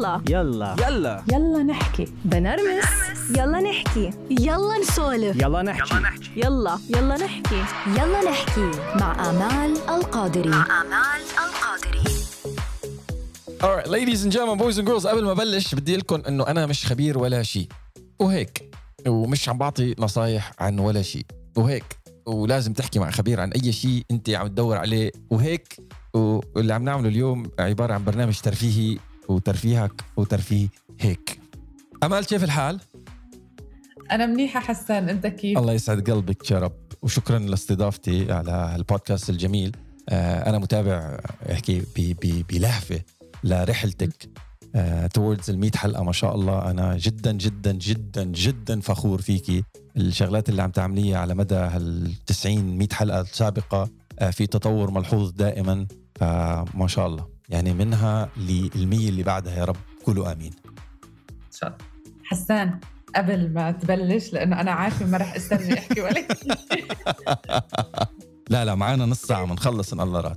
يلا. 0.00 0.20
يلا. 0.30 0.76
يلا. 0.88 1.22
يلا 1.32 1.62
نحكي. 1.62 2.08
بنرمس. 2.24 2.84
يلا 3.30 3.60
نحكي. 3.60 4.10
يلا 4.30 4.78
نسولف. 4.78 5.36
يلا 5.36 5.62
نحكي. 5.62 5.94
يلا 6.36 6.78
يلا. 6.90 7.16
نحكي. 7.16 7.64
يلا 7.86 8.30
نحكي. 8.30 8.70
مع 9.00 9.30
آمال 9.30 9.76
القادري. 9.88 10.48
آمال 10.50 11.22
القادري. 11.44 12.10
Alright 13.62 13.88
ladies 13.88 14.24
and 14.24 14.32
gentlemen 14.32 14.58
boys 14.58 14.78
and 14.78 14.86
girls 14.88 15.06
قبل 15.06 15.24
ما 15.24 15.32
أبلش 15.32 15.74
بدي 15.74 15.96
لكم 15.96 16.22
إنه 16.28 16.46
أنا 16.46 16.66
مش 16.66 16.86
خبير 16.86 17.18
ولا 17.18 17.42
شيء 17.42 17.68
وهيك. 18.18 18.74
ومش 19.06 19.48
عم 19.48 19.58
بعطي 19.58 19.94
نصايح 19.98 20.52
عن 20.58 20.78
ولا 20.78 21.02
شيء 21.02 21.24
وهيك. 21.56 21.84
ولازم 22.26 22.72
تحكي 22.72 22.98
مع 22.98 23.10
خبير 23.10 23.40
عن 23.40 23.52
أي 23.52 23.72
شيء 23.72 24.04
أنت 24.10 24.30
عم 24.30 24.46
تدور 24.46 24.76
عليه. 24.76 25.10
وهيك. 25.30 25.76
واللي 26.14 26.74
عم 26.74 26.84
نعمله 26.84 27.08
اليوم 27.08 27.50
عبارة 27.58 27.94
عن 27.94 28.04
برنامج 28.04 28.40
ترفيهي. 28.40 28.98
وترفيهك 29.30 30.04
وترفيه 30.16 30.68
هيك. 31.00 31.40
أمال 32.02 32.26
كيف 32.26 32.44
الحال؟ 32.44 32.80
أنا 34.10 34.26
منيحة 34.26 34.60
حسان 34.60 35.08
أنت 35.08 35.26
كيف؟ 35.26 35.58
الله 35.58 35.72
يسعد 35.72 36.10
قلبك 36.10 36.50
يا 36.50 36.58
رب. 36.58 36.76
وشكرا 37.02 37.38
لاستضافتي 37.38 38.32
على 38.32 38.76
البودكاست 38.76 39.30
الجميل. 39.30 39.76
آه، 40.08 40.50
أنا 40.50 40.58
متابع 40.58 41.20
أحكي 41.52 41.82
بلهفة 42.50 43.00
لرحلتك 43.44 44.30
توردز 45.14 45.50
ال 45.50 45.58
100 45.58 45.70
حلقة. 45.76 46.02
ما 46.02 46.12
شاء 46.12 46.34
الله 46.34 46.70
أنا 46.70 46.96
جدا 46.96 47.32
جدا 47.32 47.72
جدا 47.72 48.24
جدا 48.24 48.80
فخور 48.80 49.22
فيكي. 49.22 49.64
الشغلات 49.96 50.48
اللي 50.48 50.62
عم 50.62 50.70
تعمليها 50.70 51.18
على 51.18 51.34
مدى 51.34 51.54
هال 51.54 52.14
90 52.26 52.78
100 52.78 52.88
حلقة 52.92 53.20
السابقة 53.20 53.90
آه، 54.18 54.30
في 54.30 54.46
تطور 54.46 54.90
ملحوظ 54.90 55.30
دائما. 55.30 55.86
فما 56.14 56.86
شاء 56.86 57.06
الله. 57.06 57.39
يعني 57.50 57.72
منها 57.72 58.28
للمية 58.36 59.08
اللي 59.08 59.22
بعدها 59.22 59.54
يا 59.58 59.64
رب. 59.64 59.76
قولوا 60.06 60.32
آمين. 60.32 60.52
إن 61.30 61.52
شاء 61.52 61.68
الله. 61.68 61.78
حسان 62.24 62.80
قبل 63.16 63.52
ما 63.52 63.70
تبلش 63.70 64.32
لأنه 64.32 64.60
أنا 64.60 64.70
عارفة 64.70 65.06
ما 65.06 65.18
رح 65.18 65.34
استني 65.34 65.78
احكي 65.78 66.00
ولا. 66.00 66.24
لا 68.50 68.64
لا 68.64 68.74
معانا 68.74 69.06
نص 69.06 69.22
ساعة 69.22 69.46
بنخلص 69.46 69.92
إن 69.92 70.00
الله 70.00 70.20
راد. 70.20 70.36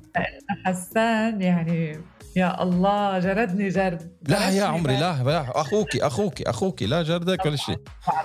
حسان 0.66 1.42
يعني 1.42 2.02
يا 2.36 2.64
الله 2.64 3.20
جردني 3.20 3.70
جرد. 3.70 4.12
لا 4.28 4.50
يا 4.50 4.64
عمري. 4.64 4.98
لا 4.98 5.24
لا 5.24 5.62
أخوكي 5.62 6.08
أخوكي 6.08 6.50
أخوكي 6.50 6.86
لا 6.86 7.04
جردك 7.04 7.46
ولا 7.46 7.56
شيء. 7.56 7.80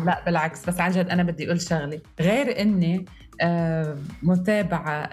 لا 0.05 0.25
بالعكس. 0.27 0.67
بس 0.67 0.81
عن 0.81 0.91
جد 0.91 1.09
أنا 1.09 1.23
بدي 1.23 1.47
أقول 1.47 1.61
شغلة. 1.61 2.01
غير 2.21 2.61
إني 2.61 3.05
آه، 3.41 3.97
متابعة 4.23 5.11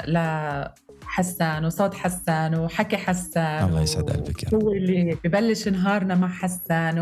لحسان 1.05 1.65
وصوت 1.65 1.93
حسان 1.93 2.55
وحكي 2.59 2.97
حسان 2.97 3.69
الله 3.69 3.81
يسعد 3.81 4.09
قلبك 4.09 4.43
يا 4.43 4.49
رب 4.49 4.63
هو 4.63 4.71
اللي 4.71 5.17
ببلش 5.23 5.67
نهارنا 5.67 6.15
مع 6.15 6.27
حسان 6.27 6.99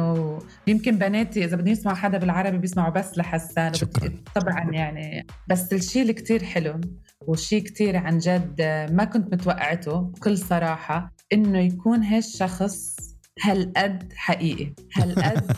ويمكن 0.67 0.97
بناتي 0.97 1.45
إذا 1.45 1.55
بدهم 1.55 1.67
يسمعوا 1.73 1.97
حدا 1.97 2.17
بالعربي 2.17 2.57
بيسمعوا 2.57 2.89
بس 2.93 3.17
لحسان 3.17 3.73
شكراً. 3.73 4.11
طبعا 4.35 4.71
يعني 4.71 5.27
بس 5.49 5.73
الشيء 5.73 6.01
اللي 6.01 6.13
كتير 6.13 6.43
حلو 6.43 6.81
وشيء 7.27 7.61
كتير 7.63 7.97
عن 7.97 8.17
جد 8.17 8.61
ما 8.91 9.03
كنت 9.03 9.33
متوقعته 9.33 9.99
بكل 10.01 10.37
صراحة 10.37 11.13
إنه 11.33 11.59
يكون 11.59 12.03
هالشخص 12.03 12.95
هالقد 13.41 14.13
حقيقي. 14.15 14.73
هالقد 14.95 15.51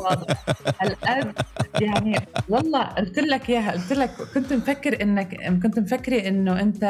واضح. 0.00 0.44
هالقد 0.80 1.34
يعني 1.80 2.16
والله 2.48 2.82
قلت 2.84 3.18
لك 3.18 3.50
إياها 3.50 3.72
قلت 3.72 3.92
لك 3.92 4.10
كنت 4.34 4.52
مفكر 4.52 5.02
إنك 5.02 5.34
كنت 5.62 5.78
مفكرة 5.78 6.28
إنه 6.28 6.60
أنت 6.60 6.84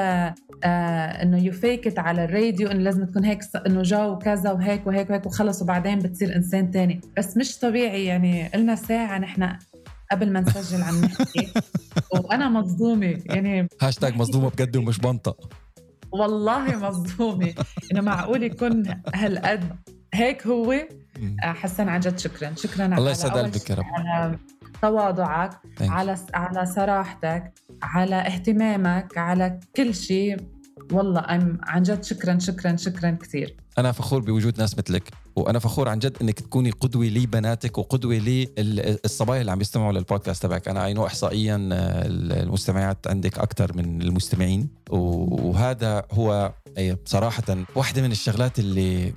آه 0.64 1.22
إنه 1.22 1.38
you 1.44 1.52
fake 1.52 1.98
على 1.98 2.24
الراديو 2.24 2.70
إنه 2.70 2.80
لازم 2.80 3.04
تكون 3.06 3.24
هيك 3.24 3.40
إنه 3.66 3.82
جو 3.82 4.18
كذا 4.18 4.52
وهيك 4.52 4.86
وهيك 4.86 5.10
وهيك 5.10 5.26
وخلص 5.26 5.62
وبعدين 5.62 5.98
بتصير 5.98 6.36
إنسان 6.36 6.70
تاني. 6.70 7.00
بس 7.18 7.36
مش 7.36 7.58
طبيعي 7.58 8.04
يعني 8.04 8.48
قلنا 8.48 8.74
ساعة 8.74 9.18
نحن 9.18 9.56
قبل 10.12 10.32
ما 10.32 10.40
نسجل 10.40 10.82
عم 10.82 11.00
نحكي 11.04 11.48
وأنا 12.24 12.48
مصدومة 12.48 13.20
يعني. 13.26 13.68
هاشتاج 13.82 14.16
مصدومة 14.16 14.48
بجد 14.50 14.76
ومش 14.76 14.98
بنطق 14.98 15.50
والله 16.12 16.76
مصدومة. 16.88 17.54
إنه 17.92 18.00
معقول 18.00 18.42
يكون 18.42 18.82
هالقد 19.14 19.76
هيك 20.14 20.46
هو. 20.46 20.72
آه، 20.72 21.52
حسن 21.52 21.88
عن 21.88 22.00
جد 22.00 22.18
شكرا. 22.18 22.54
شكرا 22.56 22.84
الله 22.86 22.96
على 22.96 23.10
يسعد 23.10 23.30
أول 23.36 23.42
قلبك 23.42 23.70
يا 23.70 23.74
رب. 23.74 23.84
على 23.84 24.38
تواضعك 24.82 25.50
Thank. 25.52 25.90
على 25.90 26.16
على 26.34 26.66
صراحتك 26.66 27.52
على 27.82 28.16
اهتمامك 28.16 29.18
على 29.18 29.60
كل 29.76 29.94
شيء. 29.94 30.36
والله 30.92 31.20
أم 31.20 31.58
عن 31.62 31.82
جد 31.82 32.04
شكرا 32.04 32.38
شكرا 32.38 32.76
شكرا 32.76 33.10
كثير. 33.10 33.56
أنا 33.78 33.92
فخور 33.92 34.20
بوجود 34.20 34.60
ناس 34.60 34.78
مثلك 34.78 35.02
وأنا 35.36 35.58
فخور 35.58 35.88
عن 35.88 35.98
جد 35.98 36.16
إنك 36.22 36.40
تكوني 36.40 36.70
قدوة 36.70 37.04
لبناتك 37.04 37.78
وقدوة 37.78 38.14
للصبايا 38.14 39.40
اللي 39.40 39.52
عم 39.52 39.60
يستمعوا 39.60 39.92
للبودكاست 39.92 40.42
تبعك. 40.42 40.68
أنا 40.68 40.86
اينو 40.86 41.06
احصائيا 41.06 41.68
آه، 41.72 42.02
المستمعات 42.42 43.06
عندك 43.06 43.38
أكثر 43.38 43.76
من 43.76 44.02
المستمعين. 44.02 44.68
وهذا 44.90 46.02
هو 46.12 46.52
أي 46.78 46.96
صراحة 47.04 47.42
واحدة 47.74 48.02
من 48.02 48.12
الشغلات 48.12 48.58
اللي 48.58 49.12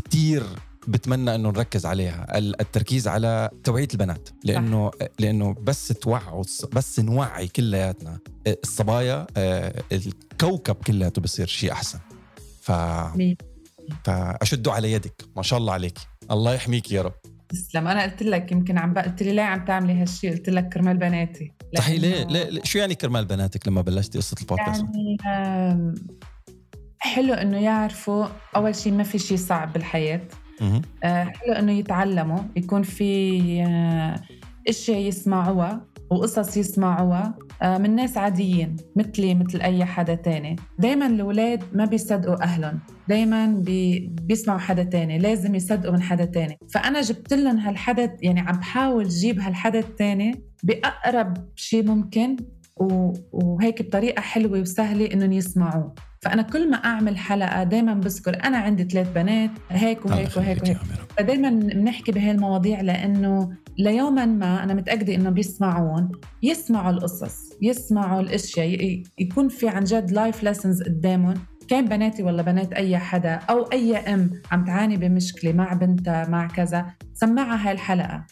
كتير 0.00 0.42
بتمنى 0.88 1.34
إنه 1.34 1.48
نركز 1.50 1.86
عليها 1.86 2.38
ال- 2.38 2.60
التركيز 2.60 3.08
على 3.08 3.50
توعية 3.64 3.88
البنات. 3.92 4.28
لأنه 4.44 4.90
لأنه 5.18 5.54
بس 5.62 5.88
توعوا 5.88 6.44
بس 6.72 7.00
نوعي 7.00 7.48
كلياتنا. 7.48 8.18
الصبايا 8.46 9.26
آه، 9.36 9.82
الكوكب 9.92 10.74
كلياته 10.74 11.22
بصير 11.22 11.46
شيء 11.46 11.72
أحسن. 11.72 11.98
ف؟ 12.60 12.72
فاشدوا 14.04 14.72
على 14.72 14.92
يدك. 14.92 15.22
ما 15.36 15.42
شاء 15.42 15.58
الله 15.58 15.72
عليك. 15.72 15.98
الله 16.30 16.54
يحميك 16.54 16.92
يا 16.92 17.02
رب. 17.02 17.14
تسلم. 17.48 17.88
أنا 17.88 18.02
قلت 18.02 18.22
لك 18.22 18.52
يمكن 18.52 18.78
عم 18.78 18.98
قلت 18.98 19.22
لي 19.22 19.32
ليه 19.32 19.42
عم 19.42 19.64
تعملي 19.64 19.92
هالشيء 20.02 20.30
قلت 20.32 20.48
لك 20.50 20.68
كرمال 20.68 20.96
بناتي. 20.96 21.52
صحيح. 21.78 22.00
ليه, 22.00 22.24
ليه؟ 22.24 22.60
شو 22.64 22.78
يعني 22.78 22.94
كرمال 22.94 23.24
بناتك 23.24 23.68
لما 23.68 23.80
بلشتي 23.80 24.18
قصة 24.18 24.36
البودكاست؟ 24.40 24.84
يعني 24.84 25.94
حلو 27.06 27.34
إنه 27.34 27.58
يعرفوا 27.58 28.26
أول 28.56 28.74
شيء 28.74 28.92
ما 28.92 29.02
في 29.02 29.18
شيء 29.18 29.36
صعب 29.36 29.72
بالحياة. 29.72 30.20
آه، 31.04 31.24
حلو 31.24 31.52
إنه 31.52 31.72
يتعلموا 31.72 32.38
يكون 32.56 32.82
في 32.82 33.62
آه، 33.68 34.14
اشياء 34.68 34.98
يسمعوها 34.98 35.86
وقصص 36.10 36.56
يسمعوها. 36.56 37.34
آه، 37.62 37.78
من 37.78 37.94
ناس 37.94 38.16
عاديين 38.16 38.76
مثلي 38.96 39.34
مثل 39.34 39.60
أي 39.60 39.84
حدا 39.84 40.14
تاني. 40.14 40.56
دايما 40.78 41.06
الاولاد 41.06 41.64
ما 41.72 41.84
بيصدقوا 41.84 42.42
أهلهم. 42.42 42.80
دايما 43.08 43.46
بي 43.46 44.10
بيسمعوا 44.22 44.58
حدا 44.58 44.82
تاني 44.82 45.18
لازم 45.18 45.54
يصدقوا 45.54 45.92
من 45.92 46.02
حدا 46.02 46.24
تاني. 46.24 46.58
فأنا 46.74 47.00
جبت 47.00 47.32
لهم 47.32 47.58
هالحدا 47.58 48.16
يعني 48.22 48.40
عم 48.40 48.58
بحاول 48.58 49.08
جيب 49.08 49.40
هالحدا 49.40 49.78
التاني 49.78 50.42
بأقرب 50.62 51.48
شيء 51.56 51.86
ممكن 51.86 52.36
وهيك 52.76 53.82
بطريقة 53.82 54.20
حلوة 54.20 54.60
وسهلة 54.60 55.12
إنهم 55.12 55.32
يسمعوه 55.32 55.94
فأنا 56.22 56.42
كل 56.42 56.70
ما 56.70 56.76
أعمل 56.76 57.18
حلقة 57.18 57.62
دائما 57.62 57.94
بذكر 57.94 58.44
أنا 58.44 58.58
عندي 58.58 58.84
ثلاث 58.84 59.12
بنات 59.12 59.50
هيك 59.70 60.06
وهيك 60.06 60.36
وهيك, 60.36 60.62
وهيك. 60.62 60.76
فدايما 61.18 61.50
بنحكي 61.50 62.12
بهي 62.12 62.30
المواضيع 62.30 62.80
لأنه 62.80 63.52
ليوما 63.78 64.26
ما 64.26 64.62
أنا 64.64 64.74
متأكدة 64.74 65.14
إنه 65.14 65.30
بيسمعون 65.30 66.12
يسمعوا 66.42 66.90
القصص 66.90 67.52
يسمعوا 67.62 68.20
الأشياء 68.20 69.02
يكون 69.18 69.48
في 69.48 69.68
عن 69.68 69.84
جد 69.84 70.10
life 70.10 70.42
lessons 70.42 70.82
قدامهم. 70.82 71.34
كان 71.68 71.84
بناتي 71.84 72.22
ولا 72.22 72.42
بنات 72.42 72.72
أي 72.72 72.98
حدا 72.98 73.34
أو 73.34 73.62
أي 73.62 73.96
أم 73.96 74.30
عم 74.52 74.64
تعاني 74.64 74.96
بمشكلة 74.96 75.52
مع 75.52 75.72
بنتها 75.72 76.28
مع 76.28 76.46
كذا 76.46 76.86
سمعها 77.14 77.66
هاي 77.66 77.72
الحلقة 77.72 78.26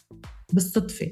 بالصدفة. 0.53 1.11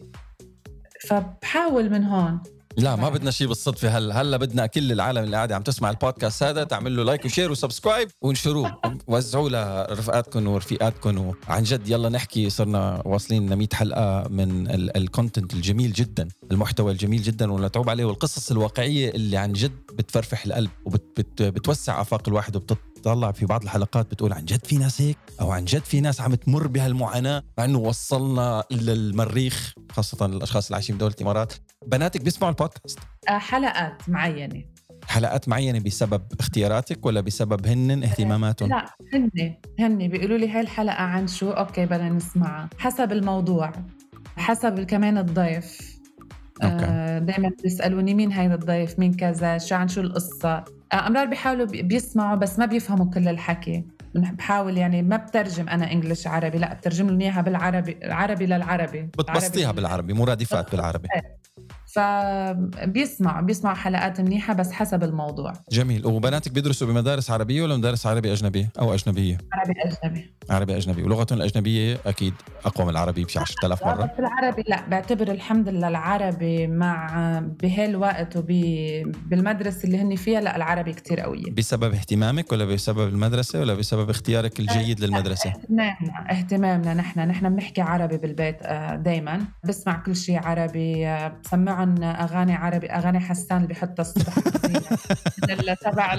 فبحاول 1.07 1.89
من 1.89 2.03
هون 2.03 2.39
لا 2.77 2.95
ما 2.95 3.09
بدنا 3.09 3.31
شيء 3.31 3.47
بالصدفة. 3.47 3.97
هلا 3.97 4.21
هلا 4.21 4.37
بدنا 4.37 4.65
كل 4.65 4.91
العالم 4.91 5.23
اللي 5.23 5.35
قاعدة 5.35 5.55
عم 5.55 5.61
تسمع 5.61 5.89
البودكاست 5.89 6.43
هذا 6.43 6.63
تعمل 6.63 6.95
له 6.95 7.03
like 7.03 7.25
و 7.25 7.30
share 7.30 7.51
و 7.51 7.57
subscribe 7.57 8.09
وانشروه. 8.21 8.81
وزعوه 9.07 9.49
لرفقاتكم 9.49 10.47
ورفيقاتكم 10.47 11.33
وعن 11.49 11.63
جد 11.63 11.87
يلا 11.89 12.09
نحكي 12.09 12.49
صرنا 12.49 13.01
واصلين 13.05 13.53
ل 13.53 13.55
100 13.55 13.67
حلقة 13.73 14.27
من 14.29 14.67
ال 14.97 15.04
content 15.04 15.53
الجميل 15.53 15.93
جدا 15.93 16.27
المحتوى 16.51 16.91
الجميل 16.91 17.21
جدا 17.21 17.51
والمتعوب 17.51 17.89
عليه. 17.89 18.05
والقصص 18.05 18.51
الواقعية 18.51 19.09
اللي 19.09 19.37
عن 19.37 19.53
جد 19.53 19.71
بتفرفح 19.93 20.45
القلب 20.45 20.69
وبتوسع 20.85 22.01
آفاق 22.01 22.27
الواحد 22.27 22.55
وبتطلع 22.55 23.31
في 23.31 23.45
بعض 23.45 23.63
الحلقات 23.63 24.11
بتقول 24.11 24.33
عن 24.33 24.45
جد 24.45 24.65
في 24.65 24.77
ناس 24.77 25.01
هيك؟ 25.01 25.17
أو 25.41 25.51
عن 25.51 25.65
جد 25.65 25.83
في 25.83 26.01
ناس 26.01 26.21
عم 26.21 26.35
تمر 26.35 26.67
بهالمعاناة 26.67 27.43
مع 27.57 27.65
إنه 27.65 27.79
وصلنا 27.79 28.63
للمريخ 28.71 29.73
خاصة 29.91 30.25
الأشخاص 30.25 30.65
اللي 30.65 30.75
عايشين 30.75 30.95
بدولة 30.95 31.13
الإمارات. 31.17 31.53
بناتك 31.87 32.21
بيسمعوا 32.21 32.51
البودكاست؟ 32.51 32.99
آه، 33.29 33.37
حلقات 33.37 34.09
معينة. 34.09 34.63
حلقات 35.07 35.49
معينة 35.49 35.79
بسبب 35.79 36.21
اختياراتك 36.39 37.05
ولا 37.05 37.21
بسبب 37.21 37.67
هن 37.67 38.03
اهتماماتهم؟ 38.03 38.69
لا 38.69 38.85
هن 39.13 39.29
هن 39.79 40.07
بيقولوا 40.07 40.37
لي 40.37 40.49
هاي 40.49 40.61
الحلقة 40.61 41.03
عن 41.03 41.27
شو؟ 41.27 41.51
okay 41.51 41.85
بدنا 41.85 42.09
نسمعها. 42.09 42.69
حسب 42.77 43.11
الموضوع 43.11 43.71
حسب 44.37 44.79
كمان 44.79 45.17
الضيف. 45.17 45.93
okay. 46.63 46.85
آه 46.85 47.19
دائما 47.19 47.51
بيسألوني 47.63 48.13
مين 48.13 48.31
هيدا 48.31 48.53
الضيف 48.53 48.99
مين 48.99 49.13
كذا 49.13 49.57
شو 49.57 49.75
عن 49.75 49.87
شو 49.87 50.01
القصة. 50.01 50.63
آه 50.93 51.07
أمرار 51.07 51.25
بيحاولوا 51.25 51.65
بي- 51.65 51.81
بيسمعوا 51.81 52.35
بس 52.35 52.59
ما 52.59 52.65
بيفهموا 52.65 53.05
كل 53.05 53.27
الحكي. 53.27 53.83
بحاول 54.15 54.77
يعني 54.77 55.01
ما 55.01 55.17
بترجم 55.17 55.69
أنا 55.69 55.91
English 55.91 56.27
عربي 56.27 56.57
لا 56.57 56.73
بترجم 56.73 57.07
لهم 57.09 57.21
إياها 57.21 57.41
بالعربي 57.41 57.97
عربي 58.03 58.45
للعربي. 58.45 59.01
بتبسطيها 59.01 59.67
عربي. 59.67 59.75
بالعربي 59.81 60.13
مرادفات 60.13 60.71
بالعربي. 60.71 61.07
فبيسمع 61.95 63.41
بيسمع 63.41 63.73
حلقات 63.73 64.21
منيحة 64.21 64.53
بس 64.53 64.71
حسب 64.71 65.03
الموضوع. 65.03 65.53
جميل. 65.71 66.05
وبناتك 66.07 66.51
بيدرسوا 66.51 66.87
بمدارس 66.87 67.31
عربية 67.31 67.61
ولا 67.63 67.77
مدارس 67.77 68.07
عربي 68.07 68.33
اجنبي 68.33 68.67
أو 68.79 68.93
أجنبية؟ 68.93 69.37
عربي 69.53 69.73
أجنبي. 69.85 70.33
عربي 70.49 70.77
أجنبي. 70.77 71.03
ولغتهم 71.03 71.37
الأجنبية 71.37 71.97
أكيد 72.05 72.33
أقوى 72.65 72.85
من 72.85 72.91
العربي 72.91 73.23
بشي 73.23 73.39
10000 73.39 73.81
لا 73.81 73.87
مرة. 73.95 74.03
بس 74.05 74.09
العربي 74.19 74.63
لا. 74.67 74.87
بعتبر 74.89 75.31
الحمد 75.31 75.69
لله 75.69 75.87
العربي 75.87 76.67
مع 76.67 77.07
بهالوقت 77.61 78.37
وبالمدرسه 78.37 79.83
اللي 79.83 79.97
هن 80.01 80.15
فيها 80.15 80.41
لا 80.41 80.55
العربي 80.55 80.93
كتير 80.93 81.19
قويه 81.19 81.51
بسبب 81.51 81.93
اهتمامك 81.93 82.51
ولا 82.51 82.65
بسبب 82.65 83.07
المدرسة 83.07 83.59
ولا 83.59 83.73
بسبب 83.73 84.09
اختيارك 84.09 84.59
الجيد 84.59 84.99
للمدرسة؟ 84.99 85.49
اهتمامنا 85.49 86.31
اهتمامنا 86.31 86.93
نحن. 86.93 87.19
نحن 87.27 87.49
بنحكي 87.49 87.81
عربي 87.81 88.17
بالبيت 88.17 88.63
دائما 88.95 89.39
بسمع 89.65 89.97
كل 89.97 90.15
شيء 90.15 90.39
عربي 90.47 91.07
آه، 91.07 91.37
بسمعهم 91.85 92.03
أغاني 92.03 92.53
عربي 92.55 92.87
أغاني 92.87 93.19
حسان 93.19 93.57
اللي 93.57 93.67
بحطها 93.67 94.01
الصبح 94.01 94.33
ال- 95.49 95.77
تبع 95.77 96.13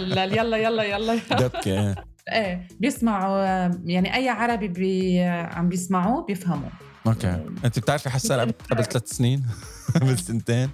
يلا 0.57 0.57
يلا 0.57 0.83
يلا. 0.83 1.15
دبكة. 1.31 1.95
إيه 2.33 2.69
بيسمعوا 2.81 3.39
يعني 3.85 4.15
أي 4.15 4.29
عربي 4.29 4.69
بي 4.69 5.23
عم 5.25 5.69
بيسمعوه 5.69 6.25
بيفهموا. 6.25 6.69
أوكي. 7.07 7.41
أنت 7.65 7.79
بتعرفي 7.79 8.11
حسان 8.11 8.41
قبل 8.41 8.53
قبل 8.71 8.85
ثلاث 8.85 9.09
سنين؟ 9.09 9.45
قبل 10.01 10.19
سنتين؟ 10.19 10.71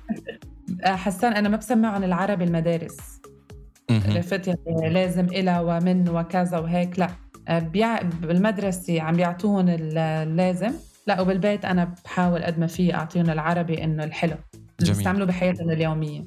آه، 0.84 0.94
حسان 0.96 1.32
أنا 1.32 1.48
ما 1.48 1.56
بسمعهم 1.56 2.04
العربي 2.04 2.44
المدارس. 2.44 2.96
عرفت؟ 3.90 4.48
يعني 4.48 4.88
لازم 4.92 5.24
إلى 5.26 5.58
ومن 5.58 6.08
وكذا 6.08 6.58
وهيك. 6.58 6.98
لا 6.98 7.10
آه، 7.48 7.58
بيع... 7.58 8.02
بالمدرسة 8.02 9.00
عم 9.02 9.16
بيعطوهم 9.16 9.68
ال- 9.68 9.98
اللازم 9.98 10.72
لا 11.06 11.20
وبالبيت 11.20 11.64
أنا 11.64 11.94
بحاول 12.04 12.42
قد 12.42 12.58
ما 12.58 12.66
في 12.66 12.94
أعطيهم 12.94 13.30
العربي 13.30 13.84
إنه 13.84 14.04
الحلو. 14.04 14.36
جميل. 14.84 14.96
بيستعملوا 14.96 15.26
بحياتهم 15.26 15.70
اليومية. 15.70 16.24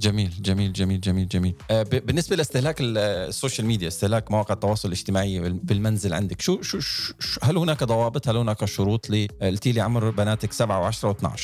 جميل 0.00 0.30
جميل 0.42 0.72
جميل 0.72 1.00
جميل 1.00 1.28
جميل. 1.28 1.54
آه، 1.70 1.82
بالنسبة 1.82 2.36
لاستهلاك 2.36 2.80
ال- 2.80 2.98
ال 2.98 3.08
social 3.08 3.66
media 3.66 3.88
استهلاك 3.88 4.30
مواقع 4.30 4.54
التواصل 4.54 4.88
الاجتماعي 4.88 5.40
بال- 5.40 5.52
بالمنزل 5.52 6.14
عندك 6.14 6.40
شو 6.40 6.62
شو, 6.62 6.80
شو 6.80 7.12
شو- 7.18 7.40
هل 7.42 7.56
هناك 7.56 7.84
ضوابط؟ 7.84 8.28
هل 8.28 8.36
هناك 8.36 8.64
شروط 8.64 9.10
لي 9.10 9.26
قلتي 9.42 9.72
لي 9.72 9.80
عمر 9.80 10.10
بناتك 10.10 10.52
7 10.52 10.90
و10 10.90 10.94
و12 11.14 11.40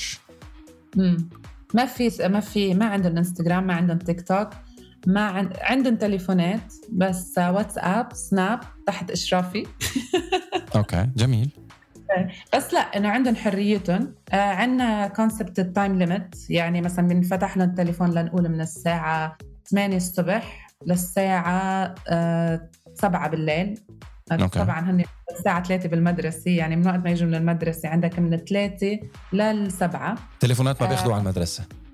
مم. 0.96 1.28
ما 1.74 1.86
في 1.86 2.10
ما 2.28 2.40
في 2.40 2.74
ما 2.74 2.84
عندهم 2.86 3.16
إنستغرام 3.16 3.66
ما 3.66 3.74
عندهم 3.74 3.98
تيك 3.98 4.28
توك 4.28 4.48
ما 5.06 5.20
عند... 5.26 5.52
عندهم 5.60 5.96
تليفونات 5.96 6.72
بس 6.92 7.34
واتساب 7.38 8.08
Snap 8.12 8.60
تحت 8.86 9.10
إشرافي. 9.10 9.66
okay 10.76 11.08
جميل. 11.16 11.50
بس 12.54 12.74
لا 12.74 12.80
إنه 12.80 13.08
عندهم 13.08 13.36
حريتهم. 13.36 14.14
آه 14.32 14.36
عندنا 14.36 15.08
concept 15.08 15.58
ال 15.58 15.66
time 15.66 15.98
limit 15.98 16.50
يعني 16.50 16.80
مثلا 16.80 17.08
بنفتح 17.08 17.56
لهم 17.56 17.68
التليفون 17.68 18.10
لنقول 18.10 18.48
من 18.48 18.60
الساعة 18.60 19.38
8 19.70 19.96
الصبح 19.96 20.68
للساعة 20.86 21.94
آه 22.08 22.68
7 22.94 23.28
بالليل. 23.28 23.80
آه، 24.32 24.34
okay. 24.34 24.58
طبعا 24.58 24.80
هن 24.80 25.04
الساعة 25.38 25.62
3 25.62 25.88
بالمدرسة. 25.88 26.50
يعني 26.50 26.76
من 26.76 26.86
وقت 26.86 26.98
ما 27.04 27.10
يجوا 27.10 27.28
من 27.28 27.34
المدرسة 27.34 27.88
عندك 27.88 28.18
من 28.18 28.36
3 28.36 29.00
للسبعة. 29.32 30.14
تليفونات 30.40 30.80
ما 30.82 30.86
آه. 30.86 30.90
بياخذوها 30.90 31.14
على 31.14 31.22
المدرسة. 31.22 31.62
آه 31.62 31.87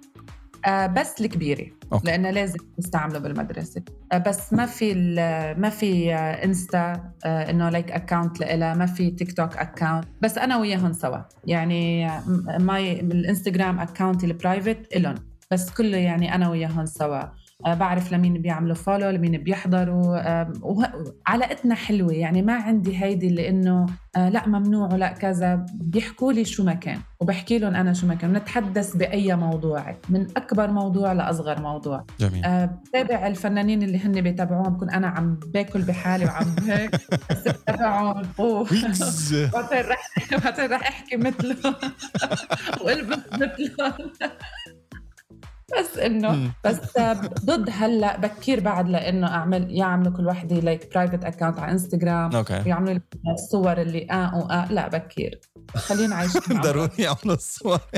بس 0.69 1.21
الكبيره 1.21 1.67
okay. 1.93 2.07
لأنه 2.07 2.31
لازم 2.31 2.59
يستعملوا 2.79 3.21
بالمدرسة. 3.21 3.83
آه 4.13 4.19
بس 4.19 4.53
ما 4.53 4.67
في 4.67 4.95
ما 5.59 5.71
في 5.71 6.15
آه 6.15 6.45
إنستا 6.45 7.11
آه 7.25 7.51
إنه 7.51 7.69
like 7.69 7.91
account 7.93 8.41
لها 8.41 8.75
ما 8.75 8.87
في 8.87 9.11
تيك 9.11 9.33
توك 9.33 9.57
account 9.57 10.05
بس 10.23 10.39
أنا 10.39 10.59
وياهم 10.59 10.93
سوا. 10.93 11.19
يعني 11.45 12.07
آه، 12.09 12.23
ماي 12.59 13.01
الإنستغرام 13.01 13.79
account 13.81 14.25
ال 14.25 14.34
private 14.34 14.97
إلهم. 14.97 15.15
بس 15.51 15.71
كله 15.71 15.97
يعني 15.97 16.35
أنا 16.35 16.51
وياهم 16.51 16.87
سوا. 16.87 17.17
آه 17.23 17.33
بعرف 17.67 18.13
لمين 18.13 18.43
بيعملوا 18.43 18.75
follow 18.75 19.11
لمين 19.11 19.39
بيحضروا 19.43 20.17
آه 20.41 20.53
وه- 20.63 21.15
علاقتنا 21.27 21.75
حلوة. 21.75 22.13
يعني 22.13 22.43
ما 22.43 22.53
عندي 22.55 23.03
هيدي 23.05 23.27
اللي 23.27 23.49
انه 23.49 23.87
آه 24.17 24.29
لا 24.29 24.49
ممنوع 24.49 24.93
ولا 24.93 25.09
كذا. 25.09 25.67
بيحكوا 25.75 26.33
لي 26.33 26.45
شو 26.45 26.65
ما 26.65 26.75
كان 26.75 26.99
وبحكي 27.21 27.59
لهم 27.59 27.75
أنا 27.75 27.93
شو 27.93 28.07
ما 28.07 28.15
كان. 28.15 28.33
بنتحدث 28.33 28.97
بأي 28.97 29.37
موضوع 29.37 29.97
من 30.09 30.27
أكبر 30.37 30.71
موضوع 30.71 31.13
لأصغر 31.13 31.61
موضوع. 31.63 32.05
جميل. 32.21 32.45
آه 32.45 32.65
بتابع 32.65 33.27
الفنانين 33.27 33.83
اللي 33.83 33.99
هن 33.99 34.21
بيتابعوهم. 34.21 34.73
بكون 34.75 34.91
أنا 34.91 35.07
عم 35.07 35.41
باكل 35.55 35.83
بحالي 35.83 36.25
وعم 36.25 36.55
هيك 36.67 36.91
بس 37.31 37.49
بتابعهم. 37.49 38.23
بعدين 39.53 39.91
رح 39.91 40.11
رح 40.61 40.89
أحكي 40.89 41.17
مثلهم 41.27 41.75
والبس 42.85 43.19
مثلهم. 43.33 43.93
بس 45.81 45.99
إنه. 45.99 46.51
بس 46.65 46.97
آه، 46.97 47.13
ضد 47.45 47.69
هلأ 47.73 48.17
بكير 48.21 48.61
بعد 48.61 48.89
لإنه 48.89 49.27
أعمل 49.27 49.67
يعملوا 49.71 50.13
كل 50.17 50.27
وحدة 50.27 50.57
like 50.57 50.95
private 50.95 51.25
account 51.25 51.59
على 51.59 51.73
انستغرام 51.73 52.35
okay 52.37 52.63
ويعملوا 52.67 53.01
الصور 53.35 53.81
اللي 53.81 54.07
آه 54.11 54.35
واه 54.39 54.73
لأ 54.73 54.89
بكير 54.89 55.41
خلينا 55.75 56.15
عايشين. 56.17 56.61
ضروري 56.65 56.91
يعملوا 56.99 57.35
الصور 57.35 57.81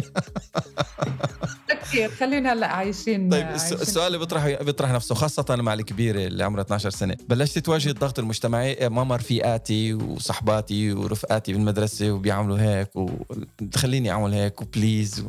بكير 1.70 2.11
خلينا 2.11 2.52
هلأ 2.52 2.67
عايشين 2.67 3.28
طيب 3.28 3.46
عايشين. 3.46 3.73
الس- 3.73 3.82
السؤال 3.82 4.06
اللي 4.06 4.19
بيطرح 4.19 4.62
بيطرح 4.62 4.90
نفسه 4.93 5.14
خاصة 5.14 5.44
مع 5.56 5.75
الكبيرة 5.75 6.26
اللي 6.26 6.44
عمرها 6.44 6.62
12 6.62 6.90
سنة 6.90 7.17
بلشت 7.28 7.58
تواجه 7.58 7.88
الضغط 7.90 8.19
المجتمعي 8.19 8.88
ماما 8.88 9.17
رفيقاتي 9.17 9.94
وصحباتي 9.94 10.93
ورفقاتي 10.93 11.52
بالمدرسة 11.52 12.11
وبيعملوا 12.11 12.58
هيك 12.58 12.88
وتخليني 12.96 14.11
أعمل 14.11 14.32
هيك 14.34 14.62
وبليز 14.62 15.20
و... 15.20 15.28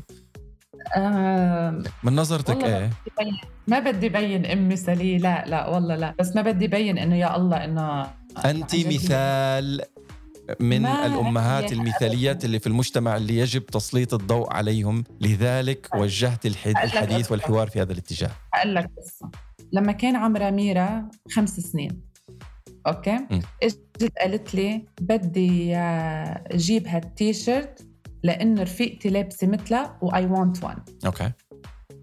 آه 0.95 1.83
من 2.03 2.15
نظرتك 2.15 2.63
إيه؟ 2.63 2.89
ما 3.67 3.79
بدي 3.79 4.09
بين 4.09 4.45
ام 4.45 4.69
مثالي 4.69 5.17
لا 5.17 5.45
لا 5.47 5.67
والله 5.67 5.95
لا. 5.95 6.15
بس 6.19 6.35
ما 6.35 6.41
بدي 6.41 6.67
بين 6.67 6.97
إنه 6.97 7.15
يا 7.15 7.35
الله 7.37 7.65
إنه 7.65 8.07
جد 8.45 8.93
مثال 8.93 9.81
من 10.59 10.85
هي 10.85 11.65
المثاليات 11.71 12.45
اللي 12.45 12.59
في 12.59 12.67
المجتمع 12.67 13.17
اللي 13.17 13.37
يجب 13.37 13.65
تسليط 13.65 14.13
الضوء 14.13 14.53
عليهم. 14.53 15.03
لذلك 15.21 15.89
وجهت 15.95 16.45
الحديث. 16.45 17.31
والحوار 17.31 17.69
في 17.69 17.81
هذا 17.81 17.91
الاتجاه. 17.91 18.31
أقول 18.53 18.75
لك 18.75 18.91
قصة. 18.97 19.31
لما 19.71 19.91
كان 19.91 20.15
عمرها 20.15 20.49
ميرا 20.49 21.09
خمس 21.31 21.59
سنين. 21.59 22.01
okay. 22.87 23.19
إجت 23.63 24.11
قالت 24.21 24.55
لي 24.55 24.85
بدي 25.01 25.75
آه، 25.75 26.43
أجيب 26.51 26.87
هالتيشيرت 26.87 27.86
لأنه 28.23 28.61
رفيقتي 28.61 29.09
لابسة 29.09 29.47
مثلها 29.47 29.97
why? 30.01 30.25
want 30.25 30.63
one, 30.63 30.77
okay. 31.05 31.31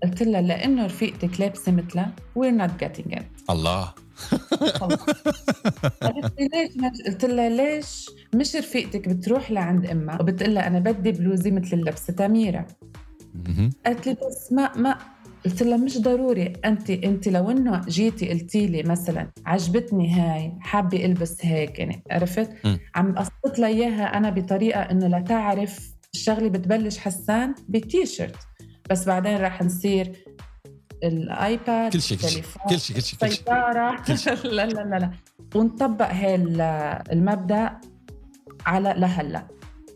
قلت 0.02 0.22
لها 0.22 0.40
لأنه 0.40 0.86
رفيقتك 0.86 1.40
لابسة 1.40 1.72
مثلها 1.72 2.12
we're 2.34 2.50
not 2.50 2.70
getting 2.80 3.14
it 3.14 3.26
الله. 3.50 3.92
قالت 6.02 6.40
لي 6.40 6.48
ليش 6.54 7.02
قلت 7.06 7.24
لها 7.24 7.48
ليش 7.48 8.10
مش 8.34 8.56
رفيقتك 8.56 9.08
بتروح 9.08 9.50
لعند 9.50 9.86
أمها؟ 9.86 10.22
وبتقول 10.22 10.54
لها 10.54 10.66
أنا 10.66 10.78
بدي 10.78 11.12
بلوزه 11.12 11.50
مثل 11.50 11.76
اللي 11.76 11.90
لبستها 11.90 12.28
ميرا 12.28 12.66
مهم. 13.34 13.70
قالت 13.86 14.06
لي 14.06 14.12
بس 14.26 14.52
ما 14.52 14.76
ما 14.76 14.98
قلت 15.44 15.62
لها 15.62 15.76
مش 15.76 15.98
ضروري. 15.98 16.52
انت 16.64 16.90
أنت 16.90 17.28
لو 17.28 17.50
إنه 17.50 17.80
جيتي 17.88 18.28
قلتي 18.30 18.66
لي 18.66 18.82
مثلا 18.82 19.30
عجبتني 19.46 20.12
هاي 20.12 20.52
حابة 20.60 21.04
ألبس 21.04 21.36
هيك 21.46 21.78
يعني 21.78 22.02
عرفت. 22.10 22.50
عم 22.94 23.14
قصت 23.18 23.58
لها 23.58 23.68
إياها 23.68 24.16
أنا 24.16 24.30
بطريقة 24.30 24.80
إنه 24.80 25.06
لا 25.06 25.20
تعرف 25.20 25.93
الشغلة 26.14 26.48
بتبلش 26.48 26.98
حسان 26.98 27.54
بتيشرت 27.68 28.36
بس 28.90 29.06
بعدين 29.06 29.36
راح 29.36 29.62
نصير 29.62 30.12
ال 31.04 31.22
iPad 31.22 31.92
كل 31.92 32.02
شيء 32.02 32.18
كل 32.18 32.28
شيء 32.28 32.44
كل 32.68 32.78
شيء 33.02 33.18
كل 34.06 34.18
شيء. 34.18 34.36
لا 34.52 34.66
لا 34.66 34.80
لا 34.80 34.98
لا. 34.98 35.10
ونطبق 35.54 36.10
هاي 36.10 36.34
ال- 36.34 36.60
المبدأ 37.12 37.80
على 38.66 38.94
لهلا. 38.98 39.46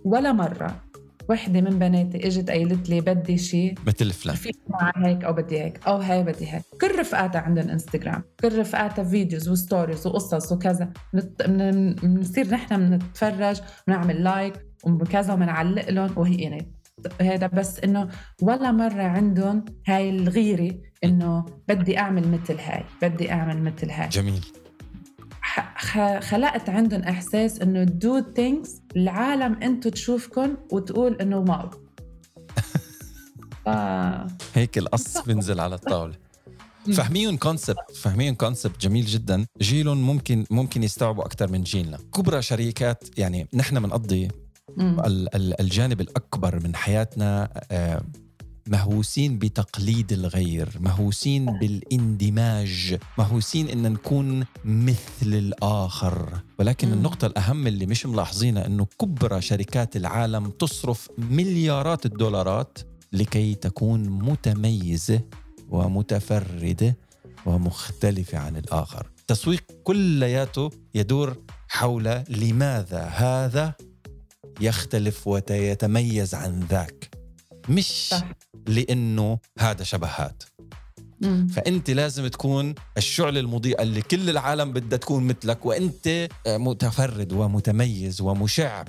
ولا 0.04 0.32
مرة 0.32 0.84
وحدة 1.28 1.60
من 1.60 1.78
بناتي 1.78 2.26
إجت 2.26 2.50
قالت 2.50 2.88
لي 2.90 3.00
بدي 3.00 3.38
شيء 3.38 3.74
مثل 3.86 4.10
فلان 4.12 4.36
في 4.36 4.50
مع 4.68 4.92
هيك 4.96 5.24
أو 5.24 5.32
بدي 5.32 5.60
هيك 5.62 5.86
أو 5.86 5.96
هاي 5.96 6.22
بدي 6.22 6.52
هيك. 6.54 6.62
كل 6.80 6.98
رفقاتها 6.98 7.40
عندهم 7.40 7.68
انستغرام 7.68 8.22
كل 8.40 8.58
رفقاتها 8.58 9.04
videos 9.04 9.48
و 9.48 9.55
stories 9.56 10.06
وقصص 10.06 10.52
وكذا. 10.52 10.92
بنصير 11.48 12.50
نحن 12.50 12.76
بنتفرج 12.90 13.60
ونعمل 13.88 14.24
like 14.24 14.67
وكذا 14.84 15.32
وبنعلق 15.32 15.90
لهم 15.90 16.10
وهي 16.16 16.34
يعني 16.34 16.72
هذا 17.20 17.46
بس 17.46 17.80
إنه 17.80 18.08
ولا 18.42 18.72
مرة 18.72 19.02
عندهم 19.02 19.64
هاي 19.86 20.10
الغيرة 20.10 20.74
إنه 21.04 21.44
بدي 21.68 21.98
أعمل 21.98 22.28
مثل 22.28 22.58
هاي 22.60 22.84
بدي 23.02 23.32
أعمل 23.32 23.62
مثل 23.62 23.90
هاي. 23.90 24.08
جميل. 24.08 24.44
خلقت 26.20 26.68
عندهم 26.68 27.02
إحساس 27.02 27.60
إنه 27.60 27.84
دو 27.84 28.22
ثينكس 28.36 28.82
العالم 28.96 29.62
أنتم 29.62 29.90
تشوفكم 29.90 30.56
وتقول 30.72 31.14
إنه 31.14 31.38
واو. 31.38 31.70
ف... 33.64 33.68
هيك 34.58 34.78
القص 34.78 35.18
بينزل 35.18 35.60
على 35.60 35.74
الطاولة. 35.74 36.14
مم. 36.86 36.92
فاهمين 36.92 37.36
كونسبت 37.36 37.96
فاهمين 37.96 38.34
كونسبت 38.34 38.80
جميل 38.80 39.06
جدا. 39.06 39.46
جيلهم 39.60 40.02
ممكن 40.02 40.44
ممكن 40.50 40.82
يستوعبوا 40.82 41.24
أكثر 41.24 41.52
من 41.52 41.62
جيلنا. 41.62 41.98
كبرى 42.14 42.42
شركات 42.42 43.18
يعني 43.18 43.48
نحن 43.54 43.80
بنقضي 43.80 44.28
الجانب 45.60 46.00
الأكبر 46.00 46.60
من 46.62 46.76
حياتنا 46.76 47.48
آه، 47.70 48.02
مهووسين 48.66 49.38
بتقليد 49.38 50.12
الغير 50.12 50.68
مهووسين 50.80 51.44
بالاندماج 51.58 52.98
مهووسين 53.18 53.68
إن 53.68 53.92
نكون 53.92 54.44
مثل 54.64 54.98
الآخر. 55.22 56.42
ولكن 56.58 56.88
مم. 56.88 56.94
النقطة 56.94 57.26
الأهم 57.26 57.66
اللي 57.66 57.86
مش 57.86 58.06
ملاحظينها 58.06 58.66
إنه 58.66 58.86
كبرى 59.00 59.40
شركات 59.40 59.96
العالم 59.96 60.50
تصرف 60.50 61.08
مليارات 61.18 62.06
الدولارات 62.06 62.78
لكي 63.12 63.54
تكون 63.54 64.08
متميزة 64.08 65.20
ومتفردة 65.68 66.96
ومختلفة 67.46 68.38
عن 68.38 68.56
الآخر. 68.56 69.10
تسويق 69.26 69.64
كلياته 69.84 70.70
يدور 70.94 71.36
حول 71.68 72.04
لماذا 72.28 73.02
هذا 73.02 73.74
يختلف 74.60 75.26
ويتميز 75.28 76.34
عن 76.34 76.60
ذاك 76.70 77.10
مش 77.68 78.08
صح. 78.08 78.24
لأنه 78.66 79.38
هذا 79.58 79.84
شبهات 79.84 80.42
مم. 81.20 81.46
فأنت 81.48 81.90
لازم 81.90 82.26
تكون 82.26 82.74
الشعله 82.96 83.40
المضيئه 83.40 83.82
اللي 83.82 84.02
كل 84.02 84.30
العالم 84.30 84.72
بدها 84.72 84.98
تكون 84.98 85.26
مثلك 85.26 85.66
وأنت 85.66 86.28
متفرد 86.46 87.32
ومتميز 87.32 88.20
ومشع 88.20 88.82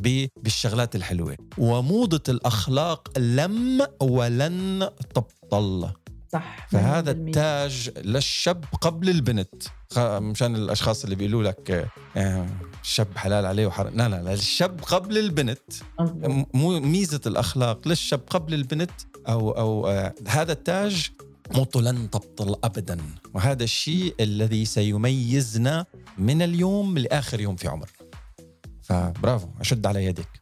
بالشغلات 0.43 0.95
الحلوة 0.95 1.35
وموضة 1.57 2.23
الأخلاق 2.29 3.19
لم 3.19 3.87
ولن 4.01 4.89
تبطل 5.15 5.89
صح 6.33 6.67
فهذا 6.71 7.11
100%. 7.11 7.15
التاج 7.15 7.91
للشاب 7.97 8.65
قبل 8.81 9.09
البنت 9.09 9.63
مشان 9.97 10.55
الأشخاص 10.55 11.03
اللي 11.03 11.15
بيقولوا 11.15 11.43
لك 11.43 11.71
آه، 11.71 11.87
آه، 12.17 12.47
الشاب 12.83 13.17
حلال 13.17 13.45
عليه 13.45 13.67
وحرام. 13.67 13.97
لا 13.97 14.09
لا 14.09 14.23
لا 14.23 14.33
الشاب 14.33 14.79
قبل 14.81 15.17
البنت. 15.17 15.73
مو 16.53 16.79
ميزة 16.79 17.21
الأخلاق 17.25 17.87
للشاب 17.87 18.21
قبل 18.29 18.53
البنت 18.53 18.91
أو 19.27 19.51
أو 19.51 19.87
آه 19.87 20.13
هذا 20.27 20.51
التاج 20.51 21.09
موته 21.55 21.81
لن 21.81 22.09
تبطل 22.09 22.55
ابدا. 22.63 22.97
وهذا 23.33 23.63
الشيء 23.63 24.15
الذي 24.19 24.65
سيميزنا 24.65 25.85
من 26.17 26.41
اليوم 26.41 26.97
لآخر 26.97 27.41
يوم 27.41 27.55
في 27.55 27.67
عمرنا 27.67 27.93
فبرافو 28.81 29.47
أشد 29.61 29.85
على 29.85 30.05
يدك. 30.05 30.41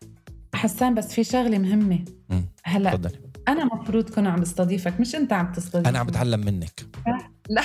حسان 0.55 0.95
بس 0.95 1.13
في 1.13 1.23
شغلة 1.23 1.57
مهمة. 1.57 2.05
مم. 2.29 2.45
هلا 2.63 2.89
تفضلي. 2.89 3.19
أنا 3.47 3.65
مفروض 3.65 4.09
كون 4.09 4.27
عم 4.27 4.41
بستضيفك 4.41 4.99
مش 4.99 5.15
أنت 5.15 5.33
عم 5.33 5.51
تستضيفني. 5.51 5.89
أنا 5.89 5.99
عم 5.99 6.07
بتعلم 6.07 6.39
منك. 6.39 6.85
لا. 7.49 7.61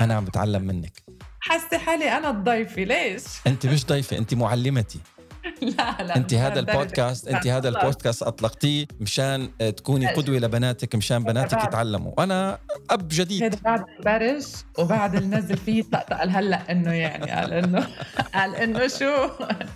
أنا 0.00 0.14
عم 0.14 0.24
بتعلم 0.24 0.62
منك. 0.62 1.02
حاسة 1.48 1.78
حالي 1.78 2.16
أنا 2.16 2.30
الضيفة 2.30 2.82
ليش؟ 2.82 3.22
أنت 3.46 3.66
مش 3.66 3.86
ضيفة 3.86 4.18
أنت 4.18 4.34
معلمتي. 4.34 5.00
لا 5.62 6.02
لا 6.02 6.16
أنت 6.16 6.34
هذا. 6.34 6.60
البودكاست 6.60 7.28
أنت 7.28 7.46
هذا. 7.46 7.68
البودكاست 7.68 8.22
أطلقتيه 8.22 8.86
مشان 9.00 9.50
تكوني 9.76 10.06
قدوة 10.06 10.38
لبناتك 10.38 10.94
مشان 10.94 11.24
بناتك. 11.24 11.64
يتعلموا. 11.64 12.12
وأنا 12.18 12.58
أب 12.90 13.08
جديد. 13.08 13.42
هذا 13.42 13.58
بعد 13.64 13.84
البرش 13.98 14.44
وبعد 14.78 15.14
النزل 15.14 15.56
فيه 15.56 15.82
طقطق 15.82 16.16
قال 16.18 16.30
هلا 16.30 16.72
إنه 16.72 16.92
يعني 16.92 17.30
قال 17.30 17.52
إنه 17.52 17.86
قال 18.34 18.56
إنه 18.56 18.88
شو؟ 18.88 19.28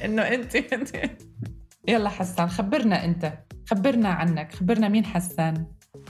إنه 0.05 0.23
أنت 0.23 0.57
أنت. 0.57 0.91
يلا 1.89 2.09
حسان 2.09 2.49
خبرنا 2.50 3.05
أنت. 3.05 3.33
خبرنا 3.71 4.09
عنك. 4.09 4.55
خبرنا 4.55 4.89
مين 4.89 5.05
حسان؟ 5.07 5.67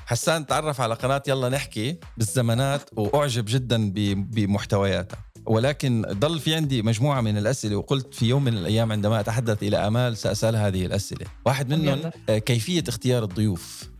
حسان 0.07 0.47
تعرف 0.47 0.81
على 0.81 0.95
قناة 0.95 1.23
يلا 1.29 1.49
نحكي 1.49 1.99
بالزمانات 2.17 2.91
وأعجب 2.97 3.45
جدا 3.49 3.93
بمحتوياتها. 3.95 5.19
ولكن 5.47 6.05
ضل 6.13 6.41
في 6.41 6.55
عندي 6.55 6.83
مجموعة 6.83 7.21
من 7.21 7.39
الأسئلة 7.39 7.77
وقلت 7.77 8.15
في 8.15 8.27
يوم 8.29 8.45
من 8.45 8.55
الأيام 8.59 8.93
عندما 8.93 9.21
أتحدث 9.21 9.63
إلى 9.63 9.77
أمال 9.77 10.17
سأسأل 10.17 10.57
هذه 10.57 10.87
الأسئلة. 10.87 11.27
واحد 11.47 11.69
منهم 11.75 11.99
يلا. 11.99 12.13
آه، 12.29 12.39
كيفية 12.39 12.85
اختيار 12.89 13.23
الضيوف؟ 13.25 13.91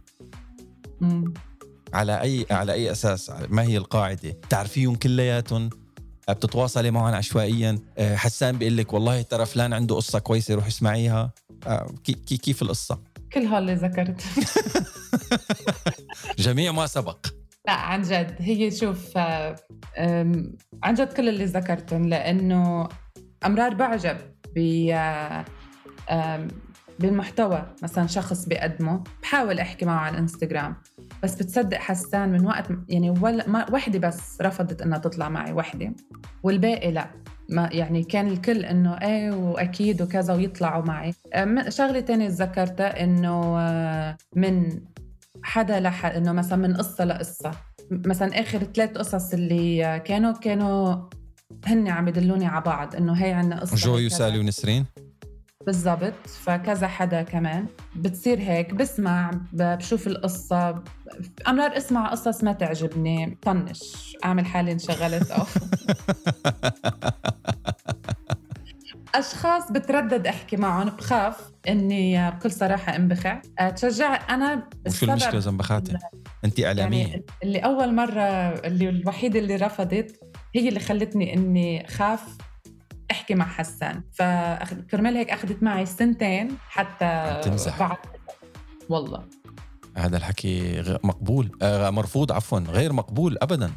مم. 1.01 1.35
على 1.95 2.21
أي 2.21 2.47
على 2.51 2.73
أي 2.73 2.93
أساس؟ 2.93 3.33
ما 3.49 3.63
هي 3.63 3.77
القاعدة؟ 3.77 4.37
تعرفيهم 4.51 4.95
كلياتهم؟ 4.95 5.71
آه، 6.29 6.33
بتتواصلي 6.33 6.91
معهم 6.91 7.15
عشوائيا؟ 7.15 7.79
آه، 7.99 8.17
حسان 8.17 8.59
بيقول 8.59 8.77
لك 8.77 8.93
والله 8.93 9.23
ترى 9.23 9.47
فلان 9.47 9.73
عنده 9.73 9.95
قصة 9.95 10.19
كويسة 10.19 10.55
روح 10.55 10.67
اسمعيها. 10.67 11.33
كي- 12.05 12.13
كي- 12.13 12.37
كيف 12.37 12.63
القصة؟ 12.63 12.99
كل 13.33 13.41
هاللي 13.41 13.75
ذكرت. 13.75 14.23
جميع 16.39 16.73
ما 16.73 16.87
سبق. 16.87 17.27
لا 17.67 17.73
عن 17.73 18.03
جد. 18.03 18.37
هي 18.39 18.71
شوف 18.71 19.19
عن 20.83 20.95
جد 20.95 21.13
كل 21.13 21.29
اللي 21.29 21.45
ذكرتهم 21.45 22.09
لأنه 22.09 22.89
أمرار 23.47 23.75
بعجب 23.75 24.17
ب 24.57 24.91
بالمحتوى. 26.99 27.63
مثلا 27.83 28.07
شخص 28.07 28.45
بيقدمه 28.47 29.05
بحاول 29.23 29.59
أحكي 29.59 29.85
معه 29.85 29.99
على 29.99 30.15
الانستغرام 30.15 30.77
بس 31.23 31.35
بتصدق 31.35 31.77
حسان 31.79 32.33
من 32.33 32.47
وقت 32.47 32.67
يعني 32.89 33.11
ولا 33.11 33.49
ما 33.49 33.73
وحدة 33.73 33.99
بس 33.99 34.41
رفضت 34.43 34.83
إنها 34.83 34.99
تطلع 34.99 35.29
معي 35.29 35.53
وحدة. 35.53 35.93
والباقي 36.43 36.91
لا. 36.93 37.07
ما 37.49 37.69
يعني 37.73 38.03
كان 38.05 38.27
الكل 38.27 38.65
إنه 38.65 38.95
إيه 39.03 39.31
وأكيد 39.31 40.03
وكذا 40.03 40.35
ويطلعوا 40.35 40.85
معي. 40.85 41.15
شغلة 41.69 42.01
تانية 42.01 42.29
ذكرتها 42.29 43.05
إنه 43.05 43.59
آه، 43.61 44.17
من 44.37 44.81
حدا 45.43 45.81
لحد 45.81 46.13
إنه 46.13 46.33
مثلا 46.33 46.59
من 46.59 46.77
قصة 46.77 47.05
لقصة. 47.05 47.51
مثلا 47.91 48.41
آخر 48.41 48.59
ثلاث 48.59 48.91
قصص 48.91 49.33
اللي 49.33 50.03
كانوا 50.05 50.33
كانوا 50.33 50.97
هن 51.67 51.89
عم 51.89 52.09
يدلوني 52.09 52.47
على 52.47 52.65
بعض 52.65 52.97
إنه 52.97 53.13
هي 53.13 53.33
عنا 53.33 53.61
قصة 53.61 53.77
جو 53.77 53.95
هيك 53.97 54.07
يسالي 54.07 54.33
كذا. 54.33 54.41
ونسرين. 54.41 54.87
بالضبط 55.67 56.27
فكذا 56.27 56.87
حدا 56.87 57.23
كمان. 57.23 57.67
بتصير 57.97 58.39
هيك 58.41 58.75
بسمع 58.75 59.31
بشوف 59.53 60.07
القصة. 60.07 60.83
أمرار 61.49 61.77
اسمع 61.77 62.11
قصص 62.11 62.45
ما 62.45 62.53
تعجبني 62.53 63.39
طنش 63.43 64.17
أعمل 64.25 64.47
حالي 64.47 64.73
انشغلت 64.73 65.31
أو 65.31 65.45
أشخاص 69.15 69.73
بتردد 69.73 70.27
أحكي 70.27 70.57
معهم 70.57 70.89
بخاف 70.91 71.37
إني 71.69 72.31
بكل 72.31 72.51
صراحة 72.51 72.97
أنبخع. 72.97 73.43
أه، 73.59 73.71
تشجع 73.71 74.35
أنا 74.35 74.55
وشو 74.87 75.07
المشكلة 75.07 75.15
السبب- 75.15 75.39
زنبخاتي 75.39 75.97
أنت 76.45 76.61
إعلامية. 76.61 77.07
يعني 77.07 77.25
اللي 77.43 77.59
أول 77.59 77.95
مرة 77.95 78.23
اللي 78.67 78.89
الوحيدة 78.89 79.39
اللي 79.39 79.57
رفضت 79.57 80.21
هي 80.55 80.69
اللي 80.69 80.81
خلتني 80.81 81.35
إني 81.35 81.87
خاف 81.89 82.25
أحكي 83.11 83.35
مع 83.35 83.45
حسان. 83.45 84.03
فكرمال 84.13 85.17
هيك 85.17 85.31
أخذت 85.31 85.63
معي 85.63 85.87
سنتين 85.87 86.49
حتى 86.69 87.41
تمزح. 87.45 87.79
بعد. 87.79 87.97
والله. 88.89 89.25
هذا 89.97 90.17
الحكي 90.17 90.83
مقبول. 91.05 91.59
آه 91.63 91.91
مرفوض 91.91 92.33
عفوا 92.33 92.59
غير 92.59 92.93
مقبول 92.93 93.37
ابدا. 93.43 93.71